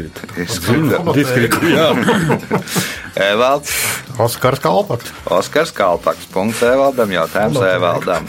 Izkrita. 0.00 0.42
Izkrita. 0.42 1.00
Izkrita. 1.20 1.60
Jā, 1.68 1.88
Evalds, 3.30 3.72
Oskars 4.18 4.62
Kalpaks. 4.64 5.12
Oskars 5.30 5.72
Kalpaks. 5.76 6.28
Punkts 6.32 6.62
Evaldam, 6.64 7.12
jautājums 7.12 7.60
Evaldam. 7.66 8.28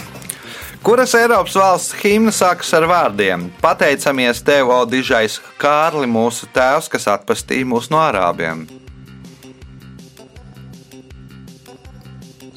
Kuras 0.81 1.13
Eiropas 1.13 1.53
valsts 1.55 1.93
himna 2.01 2.31
sākas 2.33 2.71
ar 2.73 2.87
vārdiem: 2.89 3.49
Pateicamies 3.61 4.41
tev, 4.43 4.71
O 4.73 4.79
dižais 4.89 5.35
Kārli, 5.61 6.09
mūsu 6.09 6.49
tēvs, 6.55 6.89
kas 6.89 7.05
atpestīja 7.13 7.67
mūs 7.69 7.91
no 7.93 7.99
arābiem? 8.01 8.65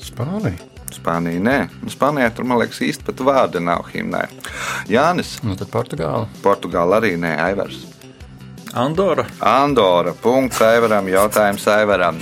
Spānija. 0.00 0.70
Spānija, 0.94 1.40
nē, 1.42 1.57
Nu, 1.83 1.90
Spānijā 1.92 2.31
tur, 2.33 2.46
man 2.48 2.61
liekas, 2.62 2.79
īsti 2.87 3.05
pat 3.05 3.20
vārda 3.27 3.61
nav 3.61 3.88
himnai. 3.92 4.24
Jānis, 4.88 5.37
Nu, 5.44 5.57
tad 5.59 5.68
Portugāla. 5.74 6.29
Portugāla 6.40 7.00
arī 7.03 7.16
nē, 7.20 7.35
Aivars. 7.50 7.83
Andora. 8.74 9.24
Andora. 9.38 10.14
Punkts 10.22 10.58
Aivaram, 10.62 11.06
jautājums 11.08 11.66
Aivaram. 11.70 12.18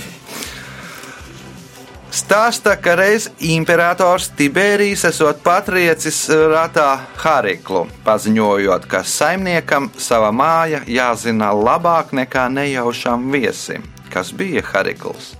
Stāsta, 2.13 2.75
ka 2.77 2.93
reiz 2.93 3.25
imperators 3.41 4.27
Tiberijs 4.37 5.01
esot 5.09 5.39
patriecis 5.41 6.19
ratā 6.29 6.91
Hariklu, 7.23 7.87
paziņojot, 8.05 8.85
ka 8.85 9.01
saimniekam 9.01 9.89
sava 9.97 10.29
māja 10.29 10.83
jāzina 10.85 11.49
labāk 11.57 12.13
nekā 12.13 12.45
nejaušam 12.53 13.31
viesim. 13.33 13.89
Kas 14.13 14.29
bija 14.29 14.61
Harikls? 14.69 15.33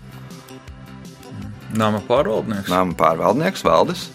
Nama 1.78 2.02
pārvaldnieks. 2.10 2.74
Nama 2.74 2.98
pārvaldnieks 2.98 3.62
Valdis 3.66 4.10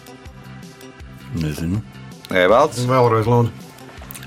Nezinu. 1.39 1.79
Evalds. 2.33 2.83
Vēlreiz 2.89 3.27
lūdzu. 3.29 3.68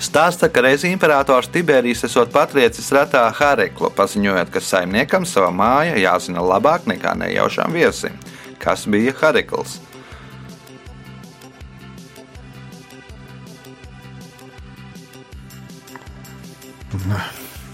Stāsta, 0.02 0.48
ka 0.50 0.64
reiz 0.64 0.82
imperators 0.82 1.46
Tiberijs 1.52 2.02
esot 2.08 2.32
patriecis 2.34 2.88
ratā 2.90 3.22
Hareklu, 3.38 3.92
paziņojot, 3.94 4.50
ka 4.50 4.58
saimniekam 4.58 5.22
sava 5.28 5.52
māja 5.54 5.94
jāzina 5.94 6.42
labāk 6.42 6.88
nekā 6.90 7.14
nejaušām 7.20 7.70
viesim. 7.78 8.18
Kas 8.58 8.82
bija 8.90 9.14
Harekls? 9.20 9.78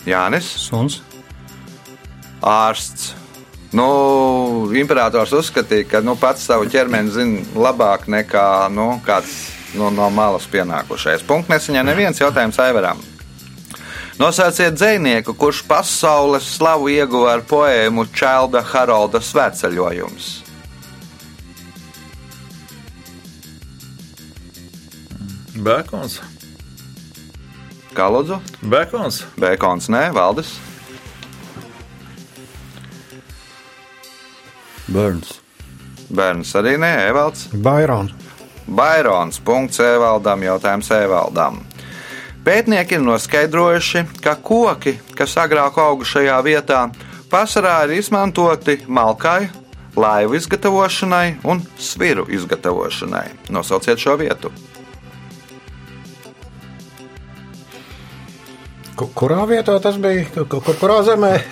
Jānis, 0.08 0.52
Suns. 0.68 1.00
ārsts. 2.44 3.14
Nu, 3.72 4.68
imperators 4.76 5.32
uzskatīja, 5.36 5.88
ka 5.88 6.00
nu, 6.04 6.14
pats 6.16 6.44
savu 6.48 6.68
ķermeni 6.72 7.12
zina 7.12 7.42
labāk 7.56 8.06
nekā 8.08 8.68
nu, 8.72 8.94
kāds 9.04 9.57
nu, 9.76 9.90
no 9.90 10.08
malas 10.10 10.48
pienākušais. 10.48 11.24
Punkts 11.28 11.50
nesaņem 11.52 11.86
neviens 11.88 12.20
jautājums 12.20 12.58
Aivaram. 12.62 13.00
Nosauciet 14.18 14.74
dzinieku, 14.74 15.34
kurš 15.38 15.62
pasaules 15.68 16.46
slavu 16.56 16.88
ieguva 16.90 17.36
ar 17.36 17.44
poēmu 17.46 18.08
Čelda 18.10 18.64
Harolda 18.66 19.20
svētceļojums. 19.22 20.30
Bēkons. 25.58 26.18
Kā 27.94 28.06
lūdzu? 28.10 28.40
Bēkons. 28.62 29.22
Bēkons, 29.38 29.88
nē, 29.90 30.08
Valdis. 30.14 30.56
Bērns. 34.88 35.36
Bērns 36.08 36.54
arī 36.58 36.78
nē, 36.80 36.94
Evalds. 37.10 37.50
Bairons. 37.52 38.27
Bairons. 38.68 39.40
Evaldam. 39.80 40.42
Jautājums 40.42 40.90
Evaldam. 40.90 41.60
Pētnieki 42.44 42.96
ir 42.96 43.02
noskaidrojuši, 43.04 44.04
ka 44.24 44.36
koki, 44.40 44.94
kas 45.16 45.34
agrāk 45.36 45.76
auga 45.82 46.04
šajā 46.04 46.38
vietā, 46.46 46.86
vasarā 47.30 47.82
ir 47.84 47.98
izmantoti 47.98 48.78
malkai, 48.88 49.50
laivu 49.96 50.38
izgatavošanai 50.38 51.40
un 51.44 51.60
sviru 51.78 52.24
izgatavošanai. 52.30 53.26
Nosauciet 53.50 53.98
šo 53.98 54.16
vietu. 54.16 54.52
Kurā 58.98 59.44
vietā 59.46 59.76
tas 59.82 59.96
bija? 60.02 60.24
Kur, 60.34 60.48
kur, 60.50 60.74
kurā 60.80 61.02
zemē? 61.06 61.32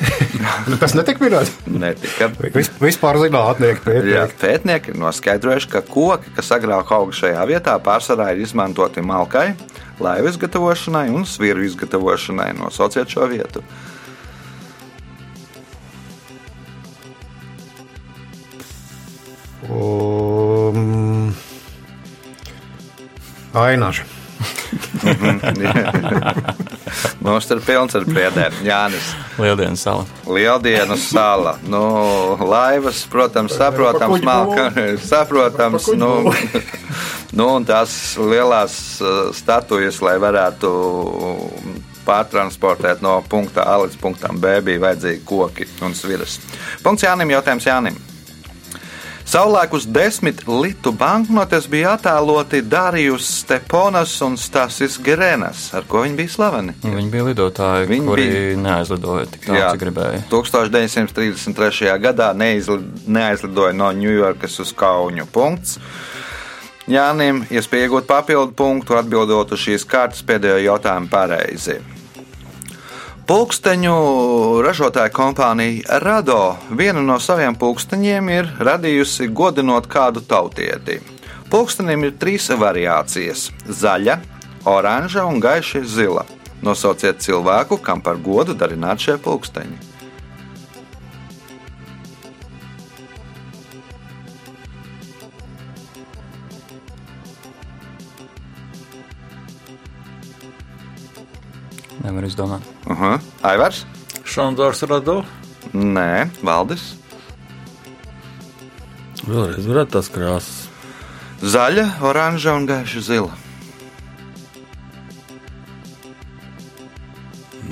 Nu, 0.67 0.77
tas 0.79 0.93
netika 0.95 1.23
minēts. 1.23 1.51
Netika. 1.67 2.29
Vis, 2.55 2.69
vispār 2.83 3.19
zinātnieki 3.23 3.81
Jā, 3.81 3.83
pētnieki. 3.87 4.37
pētnieki 4.41 4.93
ir 4.93 4.99
noskaidrojuši, 5.01 5.69
ka 5.73 5.83
koki, 5.87 6.31
kas 6.37 6.53
agrāk 6.55 6.91
auga 6.95 7.15
šajā 7.15 7.43
vietā, 7.51 7.75
pārsvarā 7.83 8.29
ir 8.35 8.43
izmantoti 8.45 9.03
malkai, 9.03 9.49
laivu 10.03 10.31
izgatavošanai 10.31 11.09
un 11.15 11.27
sviru 11.27 11.65
izgatavošanai. 11.67 12.53
Nosauciet 12.61 13.11
šo 13.11 13.27
vietu. 13.31 13.63
Um, 19.69 21.35
Ainaža. 23.55 24.16
Mums 27.27 27.51
ir 27.51 27.61
pilns 27.67 27.97
ar 27.99 28.05
priedēm. 28.07 28.55
Jānis, 28.67 29.09
Lieldienas 29.41 29.83
sala. 29.83 30.07
Lieldienu 30.31 30.97
sala. 31.01 31.57
Nu, 31.69 31.83
laivas, 32.41 33.03
protams, 33.11 33.57
saprotams, 33.59 34.23
malka, 34.25 34.71
saprotams. 35.13 35.91
Nu, 35.99 36.11
nu, 37.39 37.49
un 37.49 37.67
tās 37.69 38.17
lielās 38.21 38.79
uh, 39.03 39.09
statujas, 39.37 40.01
lai 40.05 40.17
varētu 40.23 40.73
pārtransportēt 42.07 43.03
no 43.03 43.19
punkta 43.29 43.67
A 43.67 43.81
līdz 43.83 43.99
punktam 44.01 44.39
B, 44.41 44.61
bija 44.65 44.85
vajadzīgi 44.87 45.25
koki 45.27 45.67
un 45.83 45.97
sviras. 45.99 46.39
Punkts 46.85 47.07
Jānim, 47.07 47.35
jautājums 47.35 47.67
Jānim. 47.67 47.99
Savulaik 49.27 49.73
uz 49.75 49.87
desmit 49.91 50.43
litu 50.49 50.93
banknotes 50.95 51.67
bija 51.69 51.97
attēloti 51.97 52.61
Dārijus 52.71 53.27
Steponas 53.41 54.13
un 54.23 54.37
Stasis 54.39 55.01
Gerenas, 55.03 55.65
ar 55.75 55.83
ko 55.91 56.05
viņi 56.05 56.15
bija 56.21 56.31
slaveni. 56.31 56.75
Viņi 56.85 57.11
bija 57.11 57.25
lidotāji, 57.33 57.89
Viņi 57.91 58.07
kuri 58.07 58.27
bija- 58.31 58.57
neaizlidoja 58.63 59.27
tik 59.33 59.49
tālu, 59.49 59.73
cik 59.73 59.81
gribēja. 59.83 60.23
1933. 60.31 61.99
gadā 61.99 62.31
neaizlidoja 62.39 63.75
no 63.75 63.91
Ņujorkas 63.93 64.61
uz 64.61 64.73
Kaunu. 64.73 65.27
Punkts. 65.27 65.79
Jānim 66.89 67.43
iespēja 67.51 67.89
iegūt 67.89 68.07
papildu 68.07 68.53
punktu, 68.55 68.95
atbildot 68.95 69.51
uz 69.53 69.59
šīs 69.59 69.85
kārtas 69.85 70.23
pēdējo 70.23 70.63
jautājumu 70.71 71.11
pareizi. 71.11 71.81
Pulksteņu 73.27 73.93
ražotāja 74.63 75.11
kompānija 75.11 75.97
Rado 75.99 76.55
vienu 76.79 77.01
no 77.03 77.17
saviem 77.19 77.57
pulksteņiem 77.59 78.29
ir 78.31 78.51
radījusi 78.69 79.27
godinot 79.35 79.89
kādu 79.91 80.23
tautieti. 80.23 81.01
Pulkstenim 81.51 82.05
ir 82.07 82.13
trīs 82.21 82.47
variācijas- 82.55 83.49
zaļa, 83.83 84.21
oranža 84.63 85.27
un 85.27 85.41
gaiša 85.43 85.83
zila. 85.83 86.23
Nosauciet 86.63 87.19
cilvēku, 87.19 87.83
kam 87.83 88.01
par 88.01 88.15
godu 88.15 88.55
darināt 88.55 89.03
šie 89.03 89.19
pulksteņi. 89.19 89.96
Nevar 102.07 102.25
izdomāt. 102.25 102.63
Uh 102.87 103.01
-huh. 103.01 103.19
Aivars? 103.43 103.85
Šandors 104.25 104.83
Rado. 104.83 105.25
Nē, 105.73 106.31
Valdis. 106.43 106.95
Vēlreiz 109.27 109.67
varētu 109.67 109.91
tās 109.97 110.11
krāsas. 110.15 110.69
Zaļa, 111.43 111.87
oranža 112.01 112.55
un 112.55 112.67
gaiša 112.67 113.01
zila. 113.01 113.33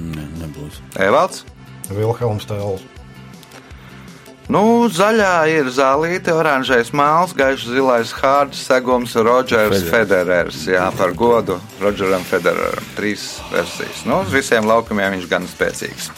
Ne, 0.01 0.27
nebūs. 0.40 0.81
Evalds? 0.99 1.44
Vilhelms 1.90 2.47
Tēls. 2.51 2.93
Nu, 4.54 4.86
zaļā 4.86 5.48
ir 5.50 5.66
zālīte, 5.74 6.30
oranžais 6.30 6.92
māls, 6.94 7.32
gaišs 7.34 7.64
zilais 7.74 8.12
hārds, 8.14 8.60
segums 8.68 9.16
Rodžers 9.18 9.82
Federers. 9.90 10.60
Jā, 10.70 10.84
par 10.94 11.10
godu 11.18 11.56
Rodžeram 11.82 12.22
Federeram. 12.28 12.86
Trīs 12.94 13.24
versijas. 13.50 14.04
Nu, 14.06 14.20
uz 14.22 14.30
visiem 14.30 14.68
laukumiem 14.70 15.16
viņš 15.16 15.26
gan 15.32 15.48
spēcīgs. 15.50 16.12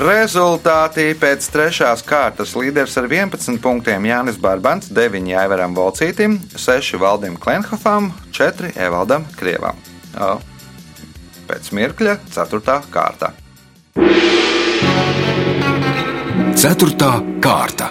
Rezultāti 0.00 1.10
pēc 1.20 1.44
trešās 1.52 2.00
kārtas 2.08 2.54
līderis 2.56 2.96
ar 2.96 3.10
11 3.12 3.60
punktiem 3.60 4.08
Jānis 4.08 4.40
Barbants, 4.40 4.88
9 4.88 5.28
Aivaram 5.42 5.76
Volcītim, 5.76 6.38
6 6.56 6.96
Valdim 7.02 7.36
Klenhofam, 7.36 8.08
4 8.32 8.72
Evaldam 8.88 9.28
Krievam. 9.36 9.76
O, 10.16 10.38
Pēc 11.44 11.74
mirkļa 11.76 12.16
4. 12.32 12.80
kārta. 12.88 13.34
Ceturtā 16.54 17.10
kārta. 17.42 17.88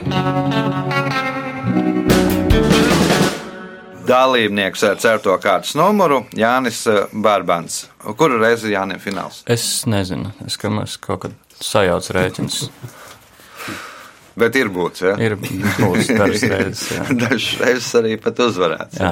Dalībnieks 4.07 4.83
ar 4.87 4.97
4. 4.99 5.35
kārtas 5.43 5.73
numuru 5.79 6.21
Jānis 6.37 6.81
eh, 6.91 7.03
Barbants. 7.13 7.83
Kuru 8.19 8.39
reizi 8.41 8.73
Jānis 8.73 9.03
fināls? 9.03 9.41
Es 9.51 9.65
nezinu, 9.89 10.31
es 10.47 10.57
kamēr 10.59 10.91
kaut 11.03 11.25
kad 11.27 11.59
sajaucu 11.63 12.15
rēķinus. 12.17 12.59
Bet 14.39 14.55
ir 14.57 14.71
būts, 14.73 15.03
ja? 15.05 15.13
Ir 15.21 15.35
būs 15.37 16.07
dažas 16.09 16.43
reizes. 16.55 16.87
Dažas 17.13 17.51
reizes 17.61 17.91
arī 17.99 18.15
pat 18.17 18.39
uzvarēts. 18.41 18.97
Jā, 18.97 19.11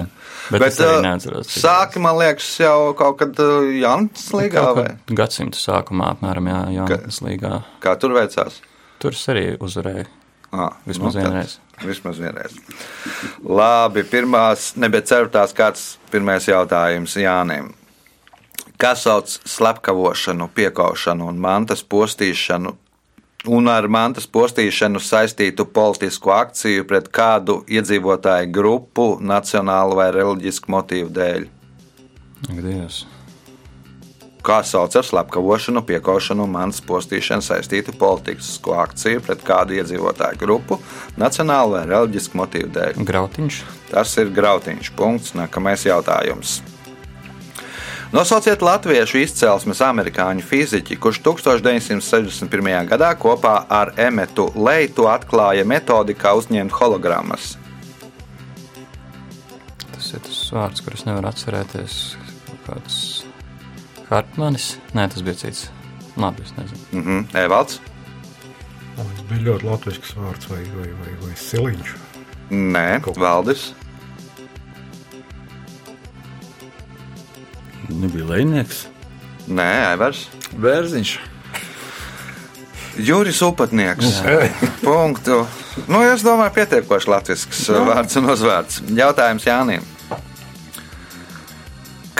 bet, 0.49 0.55
bet 0.63 0.67
es 0.71 0.79
arī 0.81 1.03
neatceros. 1.05 1.51
Sāki, 1.61 2.01
man 2.01 2.17
liekas, 2.17 2.47
jau 2.63 2.89
kaut 2.97 3.19
kad 3.19 3.37
Jānis 3.77 4.25
Līgā 4.33 4.63
vai 4.79 4.87
Gadsimta 5.13 5.61
sākumā, 5.61 6.15
apmēram, 6.15 6.49
jā, 6.49 6.63
Jānis 6.79 7.21
Līgā. 7.21 7.59
kā 7.85 7.93
tur 8.01 8.17
veicās? 8.17 8.57
Tur 9.01 9.17
es 9.17 9.23
arī 9.31 9.45
uzvarēju. 9.57 10.07
Ah, 10.51 10.75
Vismaz 10.85 11.15
tad 11.15 11.23
vienreiz. 11.23 11.57
Vismaz 11.81 12.19
vienreiz. 12.19 12.57
Labi, 13.47 14.03
pirmās, 14.03 14.73
ne, 14.75 14.89
bet 14.91 15.07
ceturtās 15.09 15.55
kāds 15.55 15.85
pirmais 16.11 16.45
jautājums 16.47 17.15
Jānim. 17.17 17.71
Kas 18.81 19.05
sauc 19.05 19.31
slepkavošanu, 19.47 20.49
piekaušanu 20.57 21.29
un 21.31 21.39
mantas 21.41 21.83
postīšanu 21.85 22.75
un 23.47 23.69
ar 23.71 23.87
mantas 23.89 24.27
postīšanu 24.29 25.01
saistītu 25.01 25.65
politisku 25.73 26.33
akciju 26.35 26.85
pret 26.89 27.09
kādu 27.13 27.61
iedzīvotāju 27.69 28.51
grupu, 28.53 29.07
nacionālu 29.21 29.97
vai 29.97 30.11
reliģisku 30.13 30.71
motīvu 30.71 31.09
dēļ? 31.15 31.47
Dievs. 32.51 33.05
Kā 34.41 34.63
sauc 34.65 34.95
ar 34.97 35.05
slepkavošanu, 35.05 35.83
piekaušanu 35.85 36.47
un 36.47 36.53
mantas 36.55 36.81
postīšanu 36.87 37.45
saistītu 37.45 37.93
politisku 37.93 38.73
akciju 38.73 39.21
pret 39.21 39.43
kādu 39.45 39.77
iedzīvotāju 39.77 40.41
grupu, 40.41 40.79
nacionālu 41.21 41.77
vai 41.77 41.83
reliģisku 41.91 42.41
motīvu 42.41 42.71
dēļ? 42.73 43.03
Grautiņš. 43.05 43.61
Tas 43.91 44.15
ir 44.17 44.33
grautiņš. 44.33 44.91
Punkts. 44.97 45.35
Nākamais 45.37 45.85
jautājums. 45.85 46.57
Nosauciet 48.11 48.65
latviešu 48.65 49.21
izcelsmes 49.21 49.79
amerikāņu 49.85 50.43
fiziķi, 50.43 50.97
kurš 50.99 51.21
1961. 51.23 52.89
gadā 52.89 53.13
kopā 53.15 53.53
ar 53.71 53.93
Emetu 53.95 54.49
Leitu 54.57 55.05
atklāja 55.07 55.63
metodi, 55.63 56.17
kā 56.17 56.33
uzņemt 56.35 56.75
hologrammas. 56.81 57.53
Tas 59.93 60.11
ir 60.17 60.25
tas 60.25 60.45
vārds, 60.51 60.83
kurus 60.83 61.05
nevar 61.07 61.29
atcerēties. 61.29 62.01
Kāds 62.65 63.20
Hartmanis. 64.11 64.75
Nē, 64.91 65.07
tas 65.13 65.23
bija 65.23 65.37
cits. 65.39 65.69
Labi, 66.19 66.43
es 66.43 66.51
nezinu. 66.57 66.81
Mhm. 66.99 67.19
Evalds? 67.39 67.79
Tas 68.97 69.21
bija 69.29 69.45
ļoti 69.47 69.69
latviešu 69.69 70.17
vārds 70.19 70.49
vai, 70.51 70.63
vai, 70.75 70.89
vai, 70.99 71.13
vai 71.21 71.35
siliņš. 71.39 71.93
Nē, 72.51 72.87
Valdis. 73.15 73.69
Nebija 77.91 78.27
lejnieks. 78.27 78.85
Nē, 79.47 79.69
Aivars. 79.93 80.25
Bērziņš. 80.59 81.15
Juris 82.99 83.39
Upatnieks. 83.41 84.19
Punktu. 84.83 85.45
Nu, 85.87 86.03
es 86.03 86.23
domāju, 86.27 86.51
pietiekoši 86.59 87.11
latviešu 87.15 87.79
vārds 87.87 88.19
un 88.19 88.29
uzvārds. 88.35 88.81
Jautājums 88.91 89.47
Jānim. 89.47 89.87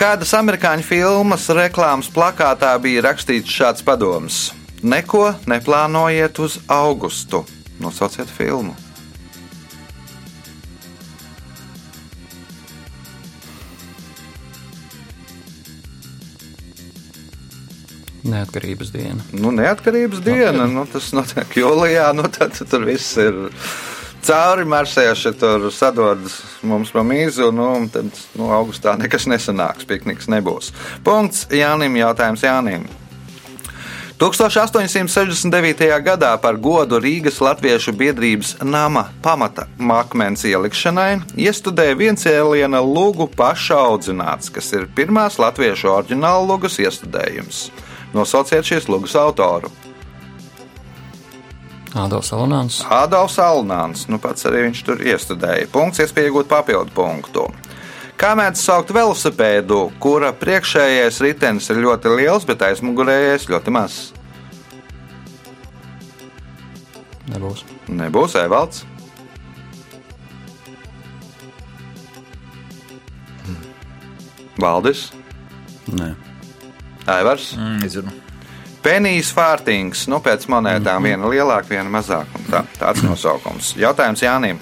Kādas 0.02 0.32
amerikāņu 0.34 0.82
filmas 0.82 1.44
reklāmas 1.54 2.08
plakātā 2.10 2.72
bija 2.82 3.04
rakstīts 3.06 3.52
šāds 3.54 3.84
padoms? 3.86 4.48
Neko 4.82 5.28
neplānojiet 5.46 6.40
uz 6.42 6.56
augustu. 6.66 7.44
Nosauciet 7.78 8.26
filmu. 8.26 8.74
Neatkarības 18.26 18.90
diena. 18.90 19.22
Nu, 19.30 19.54
neatkarības 19.54 20.26
diena, 20.26 20.66
nu, 20.66 20.82
tas 20.90 21.12
notiek 21.14 21.60
jūlijā, 21.62 22.10
nu, 22.18 22.26
tad 22.26 22.58
tur 22.58 22.90
viss 22.90 23.14
ir 23.22 23.44
cauri 24.26 24.64
marsējuši, 24.68 25.34
tur 25.40 25.68
sadodas 25.74 26.38
mums 26.66 26.92
pa 26.94 27.04
mīzu, 27.06 27.50
nu, 27.54 27.68
un 27.80 27.88
tad 27.92 28.08
nu, 28.38 28.48
augustā 28.54 28.96
nekas 29.00 29.28
nesanāks, 29.30 29.86
pikniks 29.88 30.30
nebūs. 30.32 30.72
Punkts 31.06 31.46
Jānim, 31.52 31.98
jautājums 32.00 32.44
Jānim. 32.46 32.88
1869. 34.22 35.82
gadā 36.06 36.30
par 36.38 36.54
godu 36.54 37.00
Rīgas 37.02 37.40
Latviešu 37.42 37.90
biedrības 37.98 38.52
nama 38.62 39.08
pamata 39.22 39.64
makmens 39.82 40.44
ielikšanai 40.46 41.24
iestudēja 41.34 41.98
viencēliena 41.98 42.78
lugu 42.86 43.26
paša 43.26 43.80
audzināts, 43.88 44.52
kas 44.54 44.70
ir 44.78 44.86
pirmās 44.94 45.40
latviešu 45.42 45.90
oriģināla 45.96 46.46
lugas 46.46 46.78
iestudējums. 46.78 47.64
Nosauciet 48.14 48.68
šīs 48.68 48.86
lugas 48.92 49.18
autoru. 49.18 49.72
Ādams 51.92 52.30
Alonāns. 52.32 52.78
Ādams 52.88 53.34
Alnāns, 53.42 54.06
nu 54.08 54.16
pats 54.22 54.46
arī 54.48 54.66
viņš 54.68 54.80
tur 54.86 55.02
iestudēja. 55.04 55.68
Punkts, 55.72 56.00
iespēja 56.00 56.30
iegūt 56.30 56.48
papildu 56.48 56.94
punktu. 56.96 57.48
Kā 58.16 58.32
mēdz 58.38 58.62
saukt 58.62 58.92
velosipēdu, 58.94 59.90
kura 60.00 60.30
priekšējais 60.32 61.20
ritenis 61.24 61.68
ir 61.72 61.82
ļoti 61.84 62.14
liels, 62.16 62.46
bet 62.48 62.64
aizmugurējais 62.64 63.48
ļoti 63.50 63.74
mazs? 63.74 64.00
Nebūs. 67.32 67.64
Nebūs 67.88 68.38
Evalds. 68.40 68.84
Valdis, 74.62 75.10
Nē, 75.90 76.14
Aivars, 77.06 77.56
Mm, 77.56 77.80
nezinu. 77.82 78.12
Penijas 78.82 79.30
Fārtings, 79.30 80.08
nu 80.10 80.18
pēc 80.18 80.48
monētām 80.50 81.04
viena 81.06 81.28
lielāka, 81.30 81.70
viena 81.70 81.90
mazāka. 81.92 82.40
Tā, 82.50 82.64
tāds 82.80 83.04
nosaukums. 83.06 83.76
Jautājums 83.78 84.24
Jānim. 84.24 84.58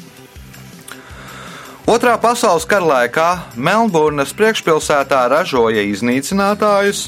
Otrā 1.89 2.13
pasaules 2.21 2.67
kara 2.69 2.85
laikā 2.87 3.29
Melnburnas 3.57 4.35
priekšpilsētā 4.37 5.25
ražoja 5.33 5.83
iznīcinātājus, 5.89 7.07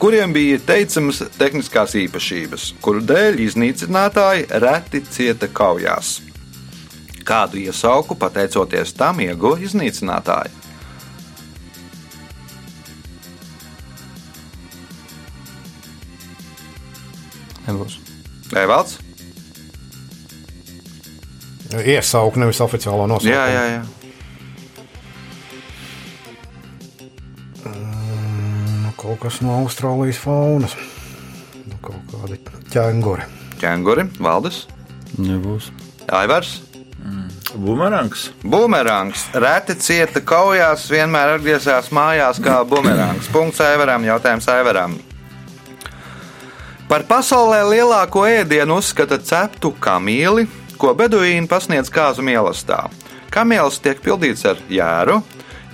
kuriem 0.00 0.32
bija 0.32 0.60
teicamas 0.70 1.24
tehniskās 1.36 1.96
īpašības, 2.06 2.68
kuru 2.84 3.02
dēļ 3.10 3.42
iznīcinātāji 3.48 4.46
reti 4.62 5.02
cieta 5.10 5.50
kaujās. 5.52 6.20
Kādu 7.26 7.58
iesauku 7.66 8.14
pateicoties 8.14 8.94
tam 8.96 9.20
ieguva 9.26 9.58
iznīcinātāji? 9.66 10.55
Nebūs. 17.66 17.98
Evalds? 18.56 18.98
Iesaukt 21.76 22.38
nevis 22.38 22.60
oficiālo 22.62 23.06
nosaukumu. 23.10 23.34
Jā, 23.34 23.46
jā, 23.50 23.64
jā. 23.74 23.82
Nu, 28.84 28.92
kaut 29.00 29.18
kas 29.24 29.40
no 29.42 29.56
Austrālijas 29.64 30.20
faunas. 30.22 30.76
Nu, 31.66 31.80
kaut 31.82 32.02
kādi 32.12 32.38
ķēnguri. 32.70 33.26
Kenguri, 33.60 34.06
Valdis, 34.20 34.66
nebūs. 35.18 35.72
Aivars. 36.12 36.60
Bumerangs. 37.56 38.30
Bumerangs 38.44 39.22
reti 39.32 39.76
cieta 39.80 40.20
kaujās, 40.20 40.90
vienmēr 40.92 41.36
atgriezās 41.38 41.88
mājās 41.94 42.40
kā 42.42 42.58
bumerangs. 42.68 43.30
Punkts 43.32 43.62
Aivaram, 43.64 44.04
jautājums 44.04 44.48
Aivaram. 44.52 44.98
Par 46.86 47.02
pasaulē 47.02 47.64
lielāko 47.66 48.22
ēdienu 48.30 48.76
uzskata 48.78 49.16
ceptu 49.18 49.72
kamīli, 49.82 50.44
ko 50.78 50.92
beduīni 50.94 51.48
pasniedz 51.50 51.90
kāzu 51.90 52.22
mielastā. 52.22 52.84
Kamielis 53.34 53.80
tiek 53.82 53.98
pildīts 54.04 54.46
ar 54.46 54.60
jēru, 54.70 55.16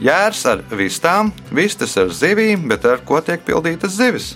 jērs 0.00 0.40
ar 0.48 0.62
vistām, 0.72 1.34
vistas 1.52 1.98
ar 2.00 2.08
zivīm, 2.16 2.64
bet 2.70 2.88
ar 2.88 3.04
ko 3.04 3.20
tiek 3.20 3.44
pildītas 3.44 3.98
zivis? 3.98 4.30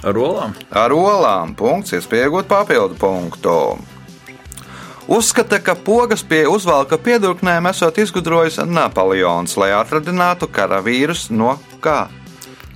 Ar 0.00 0.16
olām. 0.16 0.56
Ar 0.72 0.96
olām. 0.96 1.52
Punkts, 1.56 1.92
iespējot 1.96 2.48
papildu 2.48 2.96
punktu. 2.96 3.58
Uzskata, 5.12 5.60
ka 5.60 5.76
pogas 5.76 6.24
pie 6.24 6.46
uzvalka 6.48 6.96
piedurknēm 6.96 7.68
esot 7.68 8.00
izgudrojis 8.00 8.62
Napoleons, 8.64 9.58
lai 9.60 9.74
atradinātu 9.76 10.48
karavīrus 10.48 11.28
no 11.28 11.58
kā? 11.84 12.06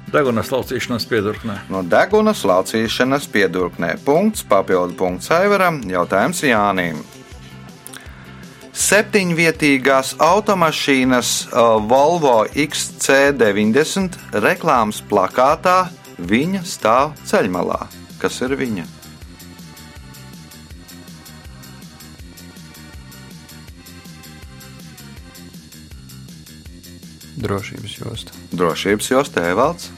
Degunas 0.09 0.49
laucīšanās 0.49 1.05
piedurknē. 1.09 1.55
No 1.68 1.83
deguna 1.85 2.33
slaucīšanas 2.33 3.27
piedurknē. 3.29 3.99
Punkts, 4.07 4.44
papildu 4.49 4.97
punkts 4.97 5.29
Aivaram, 5.37 5.83
jautājums 5.85 6.40
Jānim. 6.49 7.03
Septiņvietīgās 8.79 10.14
automašīnas 10.23 11.33
uh, 11.51 11.77
Volvo 11.90 12.44
XC90 12.49 14.38
reklāmas 14.38 15.03
plakātā 15.11 15.90
viņa 16.16 16.62
stāv 16.64 17.12
ceļmalā. 17.29 17.83
Kas 18.23 18.40
ir 18.47 18.57
viņa? 18.57 18.87
Drošības 27.38 28.01
josta. 28.01 28.40
Drošības 28.57 29.11
josta 29.12 29.44
Evalds. 29.53 29.97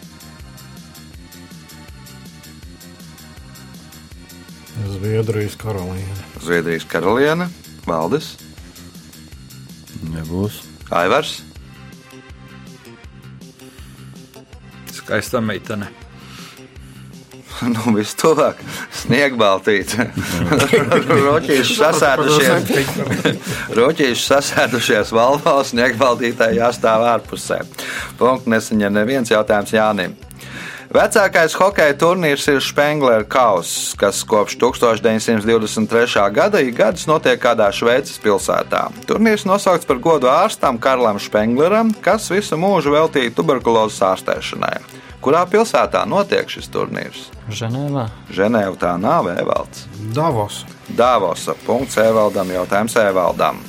Zviedrijas 4.88 5.56
karaliene. 5.60 6.24
Zviedrijas 6.40 6.86
karaliene, 6.88 7.48
Valdis, 7.86 8.36
Nebūs. 10.14 10.62
Aivars, 10.90 11.42
Skaista 14.90 15.40
meitene. 15.42 15.90
nu, 17.74 17.92
vistuvāk, 17.96 18.60
sniegbaltīte. 19.02 20.06
Roķīši 21.26 21.76
sasēdušies, 21.76 22.94
roķīši 23.78 24.24
sasēdušies 24.24 25.12
valvās, 25.16 25.74
sniegbaltītāji 25.74 26.60
jāstāv 26.60 27.04
ārpusē. 27.10 27.60
Punkts 28.20 28.50
nesaņem 28.50 28.96
neviens 28.96 29.32
jautājums 29.32 29.74
Jānim. 29.76 30.16
Vecākais 30.90 31.52
hokeja 31.54 31.94
turnīrs 31.94 32.48
ir 32.50 32.56
Spengler 32.66 33.22
Kauss, 33.30 33.92
kas 33.94 34.24
kopš 34.26 34.56
1923. 34.58 36.24
gada 36.34 36.58
ik 36.58 36.74
gadus 36.80 37.06
notiek 37.06 37.38
kādā 37.38 37.68
Šveices 37.70 38.18
pilsētā. 38.18 38.88
Turnīrs 39.06 39.46
nosaukts 39.46 39.86
par 39.86 40.02
godu 40.02 40.26
ārstam 40.26 40.82
Karlam 40.82 41.22
Spengleram, 41.22 41.94
kas 42.02 42.26
visu 42.34 42.58
mūžu 42.58 42.90
veltīja 42.96 43.30
tuberkulozes 43.38 44.02
ārstēšanai. 44.02 44.74
Kurā 45.22 45.46
pilsētā 45.46 46.02
notiek 46.10 46.50
šis 46.50 46.66
turnīrs? 46.74 47.28
Ženēvā. 47.54 48.08
Ženēva 48.34 48.74
tā 48.82 48.96
nav 48.98 49.30
Evalds. 49.30 49.86
Davos. 50.10 50.64
Dāvosa. 50.90 51.54
Punkts 51.68 52.02
Evaldam. 52.02 52.50
Jautājums 52.50 52.98
Evaldam. 52.98 53.62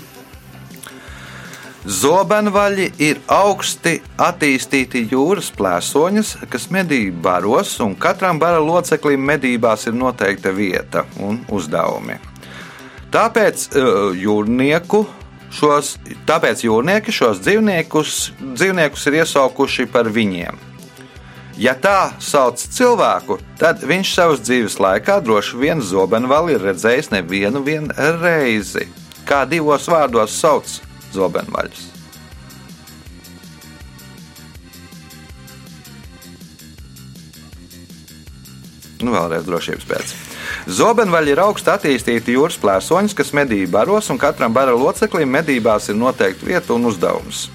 Zobenvaļi 1.81 2.91
ir 3.01 3.17
augsti 3.33 3.95
attīstīti 4.21 5.07
jūras 5.09 5.47
plēsoņas, 5.57 6.35
kas 6.45 6.67
medī 6.69 7.07
baros, 7.09 7.71
un 7.81 7.95
katram 7.97 8.37
bara 8.37 8.59
loceklim 8.61 9.23
medībās 9.25 9.87
ir 9.89 9.95
noteikta 9.97 10.53
vieta 10.53 11.07
un 11.17 11.39
uzdevumi. 11.49 12.19
Tāpēc 13.11 13.63
uh, 13.73 14.11
jūrnieku 14.13 14.99
šos, 15.49 15.95
tāpēc 16.29 16.61
jūrnieki 16.67 17.15
šos 17.17 17.41
dzīvniekus, 17.41 18.19
dzīvniekus 18.53 19.07
ir 19.09 19.17
iesaukuši 19.23 19.87
par 19.89 20.11
viņiem. 20.13 20.61
Ja 21.57 21.73
tā 21.73 22.13
sauc 22.21 22.61
cilvēku, 22.61 23.39
tad 23.57 23.81
viņš 23.81 24.13
savas 24.13 24.45
dzīves 24.45 24.77
laikā 24.81 25.17
droši 25.25 25.57
vien 25.57 25.81
zobenvali 25.81 26.53
ir 26.59 26.63
redzējis 26.69 27.11
nevienu 27.17 27.65
vien 27.65 27.89
reizi. 28.21 28.85
Kā 29.25 29.43
divos 29.49 29.89
vārdos 29.89 30.37
sauc 30.37 30.77
zobenvaļus? 31.15 31.89
Nu, 39.01 39.15
vēlreiz 39.15 39.47
drošības 39.47 39.87
pēc. 39.89 40.11
Zobenvaļi 40.69 41.33
ir 41.33 41.41
augstu 41.41 41.71
attīstīti 41.73 42.35
jūras 42.35 42.59
plēsoņi, 42.61 43.15
kas 43.17 43.33
medī 43.33 43.63
baros, 43.69 44.11
un 44.13 44.19
katram 44.21 44.53
bara 44.53 44.75
loceklim 44.77 45.31
medībās 45.33 45.89
ir 45.89 45.97
noteikta 45.97 46.45
vieta 46.45 46.75
un 46.75 46.85
uzdevums. 46.91 47.47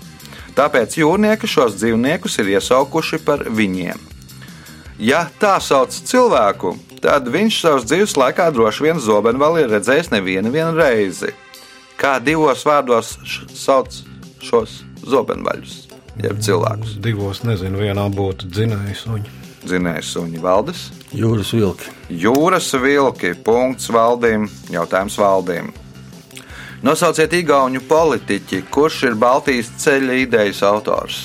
Tāpēc 0.57 0.97
jūrnieki 0.99 1.49
šos 1.51 1.77
dzīvniekus 1.79 2.40
ir 2.40 2.57
iesaukuši 2.57 3.21
par 3.23 3.45
viņiem. 3.53 4.01
Ja 4.99 5.27
tā 5.40 5.59
sauc 5.61 5.92
cilvēku, 5.92 6.73
tad 7.05 7.29
viņš 7.29 7.59
savas 7.61 7.85
dzīves 7.85 8.16
laikā 8.16 8.49
droši 8.57 8.87
vien 8.88 9.03
zobenvali 9.03 9.66
ir 9.66 9.75
redzējis 9.77 10.09
nevienu 10.14 10.55
vienu 10.55 10.73
reizi. 10.79 11.35
Kā 11.96 12.18
divos 12.20 12.61
vārdos 12.68 13.14
sauc 13.56 14.02
šos 14.44 14.82
zobenvaļus, 15.09 15.76
jeb 16.20 16.42
cilvēkus? 16.44 16.98
Divos 17.00 17.40
nezinu, 17.48 17.80
vienā 17.80 18.04
būtu 18.12 18.50
dzinējs 18.52 19.06
suņi. 19.06 19.32
Zinējis 19.66 20.11
suņi 20.14 20.42
valdes. 20.44 20.82
Jūras 21.16 21.50
vilki. 21.56 21.88
Jūras 22.22 22.68
vilki, 22.78 23.32
punkts 23.46 23.88
valdīm, 23.90 24.44
jautājums 24.70 25.16
valdīm. 25.18 25.72
Nosauciet 26.87 27.32
īgauņu 27.35 27.80
politiķi, 27.88 28.61
kurš 28.70 29.00
ir 29.09 29.16
Baltijas 29.18 29.72
ceļa 29.80 30.20
idejas 30.20 30.61
autors. 30.68 31.22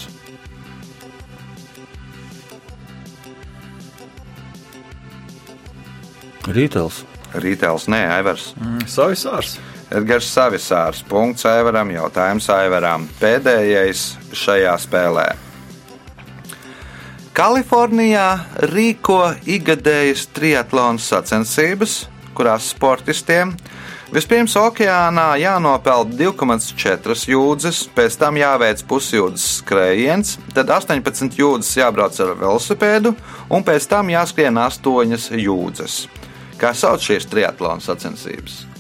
Rītels. 6.48 7.04
Rītēls, 7.38 7.86
nē, 7.92 8.02
Aivars. 8.16 8.54
Savisārs. 8.90 9.60
Edgars 9.92 10.30
Savisārs, 10.32 11.02
punkts 11.04 11.44
Aivaram, 11.50 11.90
jautājums 11.92 12.46
Aivaram. 12.54 13.10
Pēdējais 13.20 14.06
šajā 14.32 14.76
spēlē. 14.80 15.26
Kalifornijā 17.36 18.28
rīko 18.72 19.20
ikgadējas 19.48 20.30
triatlona 20.36 21.00
sacensības, 21.00 22.06
kurās 22.36 22.70
sportistiem 22.72 23.52
vispirms 24.16 24.56
okeānā 24.60 25.28
jānopeld 25.44 26.16
2,4 26.20 27.28
jūdzes, 27.32 27.84
pēc 27.96 28.20
tam 28.24 28.40
jāveic 28.40 28.84
pusjūdzes 28.88 29.60
skrējiens, 29.60 30.38
tad 30.56 30.72
18 30.72 31.40
jūdzes 31.40 31.76
jābrauc 31.84 32.20
ar 32.24 32.36
velosipēdu 32.40 33.16
un 33.52 33.68
pēc 33.68 33.92
tam 33.92 34.12
jāskrien 34.16 34.56
8 34.56 35.36
jūdzes. 35.36 36.02
Kā 36.60 36.76
sauc 36.78 37.04
šīs 37.04 37.28
triatlona 37.28 37.84
sacensības? 37.84 38.71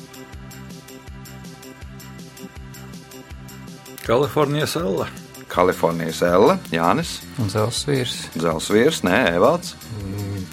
Kalifornijas 4.06 4.76
elle. 4.76 5.06
Kalifornijas 5.52 6.22
Elle, 6.22 6.58
Jānis, 6.72 7.20
Un 7.40 7.50
Zels 7.52 7.84
vīrs. 7.88 8.14
Zelsvīrs, 8.40 9.02
Nē, 9.04 9.36
Evalds, 9.36 9.76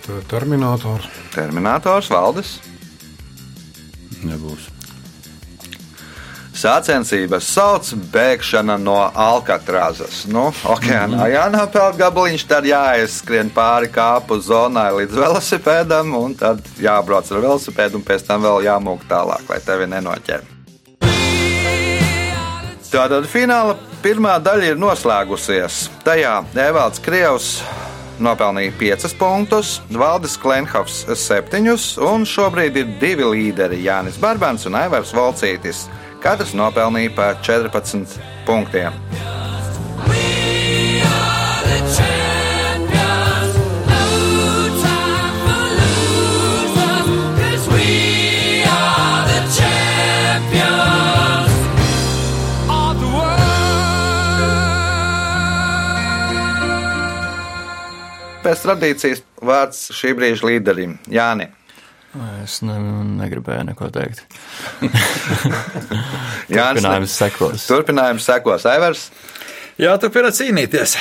Tā 0.03 0.17
Terminators. 0.27 1.07
Terminators, 1.35 2.09
Valdis. 2.11 2.59
Nebūs. 4.25 4.67
Sācensības 6.59 7.47
sauc 7.47 7.93
bēgšana 8.11 8.75
no 8.83 8.97
Alkatrāzas. 9.15 10.25
Nu, 10.27 10.49
okeānā 10.67 11.29
jānopeld 11.31 12.01
gabaliņš, 12.01 12.47
tad 12.51 12.67
jāaizskrien 12.67 13.53
pāri 13.55 13.93
kāpu 13.95 14.41
zonai 14.43 14.89
līdz 14.97 15.21
velosipēdam, 15.23 16.11
un 16.19 16.35
tad 16.41 16.65
jābrauc 16.83 17.31
ar 17.31 17.45
velosipēdu, 17.47 18.01
un 18.01 18.09
pēc 18.11 18.27
tam 18.27 18.43
vēl 18.49 18.67
jāmūk 18.67 19.07
tālāk, 19.13 19.47
lai 19.53 19.61
tevi 19.63 19.87
nenoķer. 19.95 20.58
Tātad 22.89 23.27
fināla 23.29 23.75
pirmā 24.01 24.39
daļa 24.41 24.71
ir 24.71 24.79
noslēgusies. 24.81 25.83
Tajā 26.07 26.39
Evalds 26.57 27.03
Krievs 27.05 27.49
nopelnīja 28.25 28.73
5 28.81 29.13
punktus, 29.21 29.75
Valdis 29.93 30.39
Klenhovs 30.41 31.03
7, 31.13 31.69
un 32.09 32.25
šobrīd 32.25 32.81
ir 32.81 32.95
divi 33.03 33.29
līderi- 33.29 33.83
Jānis 33.89 34.17
Barbans 34.17 34.65
un 34.67 34.81
Aivars 34.81 35.13
Volcītis. 35.13 35.85
Katrs 36.25 36.57
nopelnīja 36.57 37.15
pa 37.15 37.35
14 37.45 38.17
punktiem. 38.47 39.08
Pēc 58.49 58.63
tradīcijas 58.65 59.19
vārds 59.45 59.81
šī 59.93 60.15
brīža 60.17 60.47
līderim 60.49 60.95
Jānim. 61.13 61.51
Es 62.41 62.63
ne, 62.65 62.79
negribēju 63.19 63.67
neko 63.69 63.91
teikt. 63.93 64.23
Jānis 66.57 66.81
Turpinājums 66.81 67.19
sekos. 67.21 67.67
Turpinājums 67.69 68.31
sekos 68.31 68.65
Aivars. 68.73 69.05
Jāturpina 69.77 70.33
cīnīties. 70.33 70.97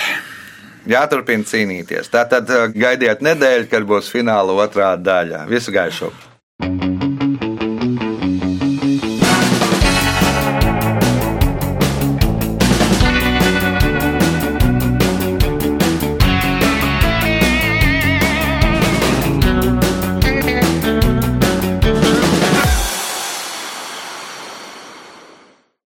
Jāturpina 0.91 1.47
cīnīties. 1.47 2.11
Tātad 2.11 2.51
uh, 2.51 2.67
gaidiet 2.75 3.23
nedēļu, 3.23 3.71
kad 3.71 3.87
būs 3.87 4.11
fināla 4.11 4.59
otrā 4.67 4.91
daļa. 4.99 5.45
Visu 5.47 5.71
gaišu! 5.71 6.11